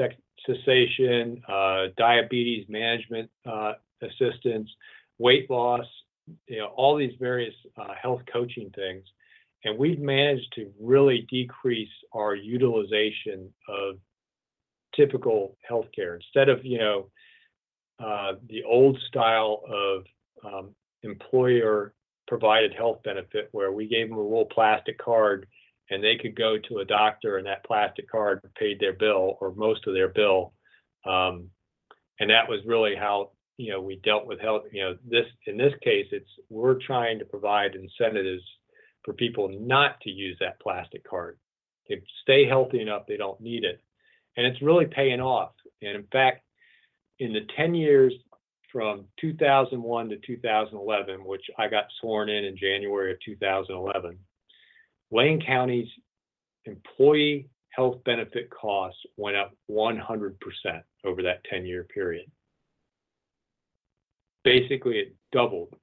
[0.46, 4.70] cessation, uh, diabetes management uh, assistance,
[5.20, 5.86] weight loss,
[6.48, 9.04] you know, all these various uh, health coaching things.
[9.66, 13.98] And we've managed to really decrease our utilization of
[14.96, 16.16] typical healthcare.
[16.16, 17.10] Instead of, you know,
[18.04, 20.04] uh, the old style of
[20.44, 21.94] um, employer
[22.28, 25.48] provided health benefit where we gave them a little plastic card
[25.90, 29.54] and they could go to a doctor and that plastic card paid their bill or
[29.56, 30.54] most of their bill.
[31.06, 31.50] Um,
[32.20, 35.58] and that was really how you know, we dealt with health, you know, this, in
[35.58, 38.44] this case, it's, we're trying to provide incentives
[39.04, 41.38] for people not to use that plastic card.
[41.88, 43.82] They stay healthy enough, they don't need it.
[44.38, 45.52] And it's really paying off.
[45.82, 46.42] And in fact,
[47.20, 48.14] in the 10 years
[48.72, 54.18] from 2001 to 2011, which I got sworn in in January of 2011,
[55.12, 55.88] Lane County's
[56.66, 60.36] employee health benefit costs went up 100%
[61.06, 62.26] over that 10 year period
[64.46, 65.76] basically it doubled.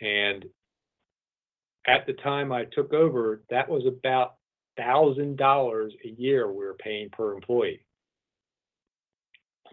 [0.00, 0.44] And
[1.88, 4.34] at the time I took over, that was about
[4.76, 7.84] thousand dollars a year we were paying per employee.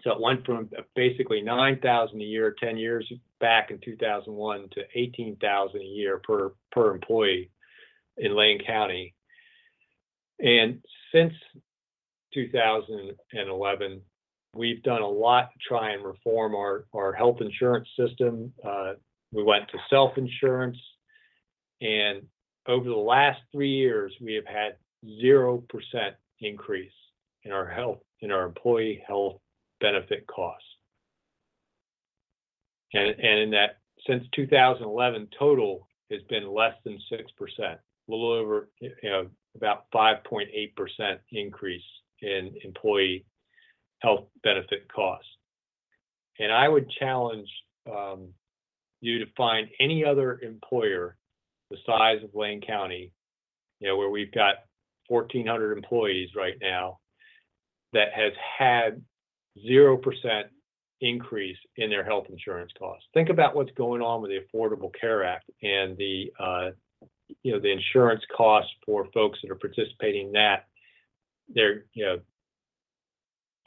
[0.02, 4.82] So it went from basically nine thousand a year ten years back in 2001 to
[4.94, 7.50] 18,000 a year per per employee
[8.16, 9.14] in Lane County.
[10.40, 10.82] And
[11.12, 11.32] since
[12.32, 14.00] 2011,
[14.54, 18.52] we've done a lot to try and reform our, our health insurance system.
[18.64, 18.94] Uh,
[19.32, 20.78] we went to self-insurance
[21.80, 22.22] and
[22.66, 25.62] over the last three years, we have had 0%
[26.40, 26.92] increase
[27.44, 29.40] in our health, in our employee health
[29.80, 30.66] benefit costs.
[32.92, 37.18] And, and in that, since 2011, total has been less than 6%,
[37.60, 37.78] a
[38.08, 39.26] little over, you know,
[39.56, 41.82] about 5.8% increase
[42.22, 43.24] in employee
[44.00, 45.28] health benefit costs.
[46.38, 47.48] And I would challenge
[47.90, 48.28] um,
[49.00, 51.16] you to find any other employer
[51.70, 53.12] the size of Lane County,
[53.80, 54.56] you know, where we've got
[55.08, 56.98] 1,400 employees right now,
[57.92, 59.02] that has had
[59.68, 60.00] 0%
[61.00, 63.06] increase in their health insurance costs.
[63.14, 66.70] Think about what's going on with the Affordable Care Act and the, uh,
[67.42, 70.66] you know, the insurance costs for folks that are participating in that.
[71.54, 72.18] They're, you know,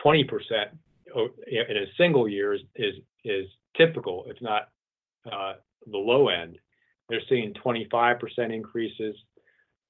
[0.04, 0.26] 20%
[1.48, 4.70] in a single year is, is, is typical, if not
[5.32, 5.54] uh,
[5.86, 6.58] the low end.
[7.10, 8.20] They're seeing 25%
[8.54, 9.16] increases,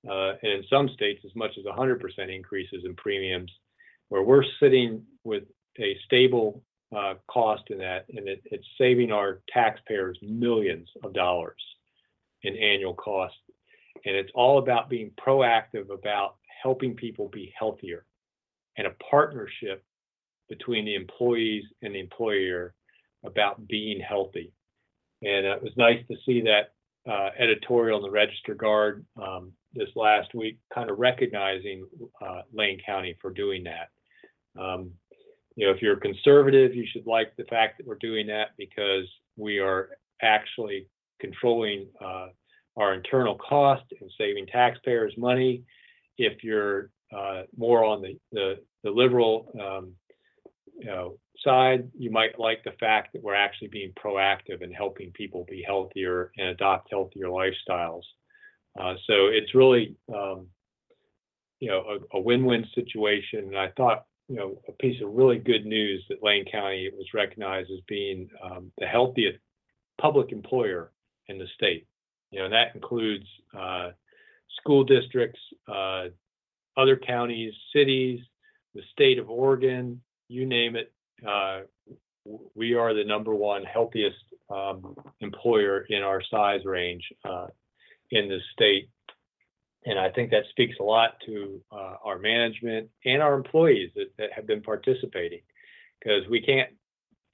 [0.07, 1.99] and in some states, as much as 100%
[2.33, 3.51] increases in premiums,
[4.09, 5.43] where we're sitting with
[5.79, 6.63] a stable
[6.95, 11.61] uh, cost in that, and it, it's saving our taxpayers millions of dollars
[12.43, 13.37] in annual costs.
[14.05, 18.05] And it's all about being proactive about helping people be healthier
[18.77, 19.83] and a partnership
[20.49, 22.73] between the employees and the employer
[23.25, 24.53] about being healthy.
[25.23, 26.73] And it was nice to see that
[27.11, 31.87] uh, editorial in the Register Guard um, this last week, kind of recognizing
[32.21, 33.89] uh, Lane County for doing that.
[34.61, 34.91] Um,
[35.55, 39.05] you know, if you're conservative, you should like the fact that we're doing that because
[39.37, 39.89] we are
[40.21, 40.87] actually
[41.19, 42.27] controlling uh,
[42.75, 45.63] our internal cost and saving taxpayers money.
[46.17, 49.93] If you're uh, more on the the, the liberal, um,
[50.77, 55.11] you know, side, you might like the fact that we're actually being proactive and helping
[55.11, 58.03] people be healthier and adopt healthier lifestyles.
[58.77, 60.47] Uh, so it's really, um,
[61.59, 63.45] you know, a, win-win situation.
[63.45, 67.07] And I thought, you know, a piece of really good news that Lane County was
[67.13, 69.39] recognized as being um, the healthiest
[69.99, 70.91] public employer
[71.27, 71.87] in the state.
[72.31, 73.25] You know, and that includes
[73.57, 73.91] uh,
[74.59, 76.05] school districts, uh,
[76.75, 78.19] other counties, cities,
[78.75, 80.93] the state of Oregon, you name it,
[82.55, 84.17] we are the number one healthiest
[84.49, 87.03] um, employer in our size range
[88.11, 88.89] in the state.
[89.85, 94.11] And I think that speaks a lot to uh, our management and our employees that,
[94.17, 95.41] that have been participating
[95.99, 96.69] because we can't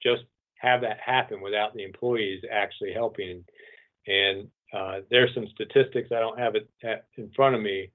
[0.02, 0.22] just
[0.56, 3.44] have that happen without the employees actually helping.
[4.06, 7.90] And uh, there's some statistics, I don't have it at, in front of me,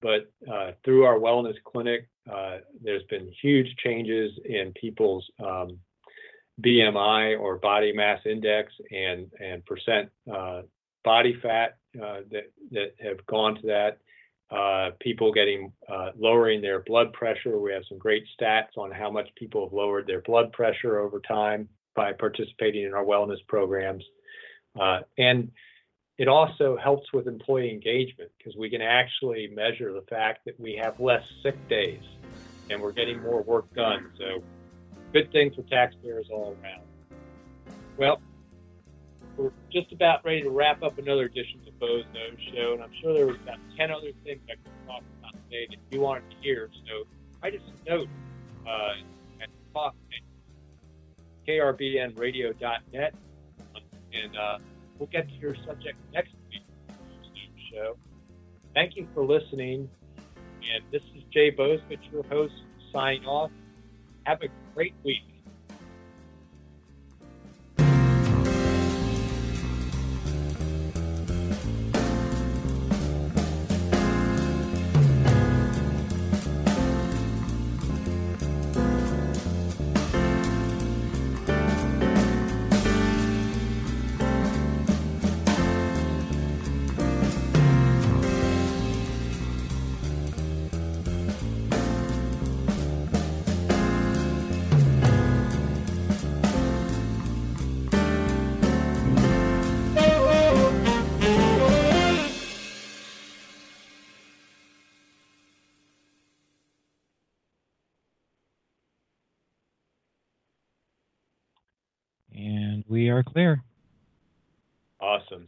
[0.00, 5.78] but uh, through our wellness clinic, uh, there's been huge changes in people's um,
[6.60, 10.62] BMI or body mass index and and percent uh,
[11.04, 13.98] body fat uh, that that have gone to that.
[14.50, 17.58] Uh, people getting uh, lowering their blood pressure.
[17.58, 21.20] We have some great stats on how much people have lowered their blood pressure over
[21.20, 24.04] time by participating in our wellness programs.
[25.18, 25.50] and
[26.18, 30.74] it also helps with employee engagement because we can actually measure the fact that we
[30.74, 32.02] have less sick days
[32.70, 34.10] and we're getting more work done.
[34.18, 34.42] So,
[35.12, 36.82] good thing for taxpayers all around.
[37.96, 38.20] Well,
[39.38, 42.90] we're just about ready to wrap up another edition of Boze Noze Show, and I'm
[43.00, 46.28] sure there was about 10 other things I could talk about today that you wanted
[46.30, 46.68] to hear.
[46.86, 47.04] So,
[47.42, 48.08] us a note
[48.66, 48.94] uh,
[49.40, 49.48] at
[51.48, 53.14] krbnradio.net,
[54.12, 54.58] and uh,
[54.98, 56.62] we'll get to your subject next week
[57.72, 57.96] show.
[58.74, 59.88] Thank you for listening.
[60.72, 62.54] And this is Jay Bozievich, your host,
[62.92, 63.50] signing off.
[64.24, 65.22] Have a great week.
[113.38, 113.62] Clear.
[115.00, 115.46] Awesome.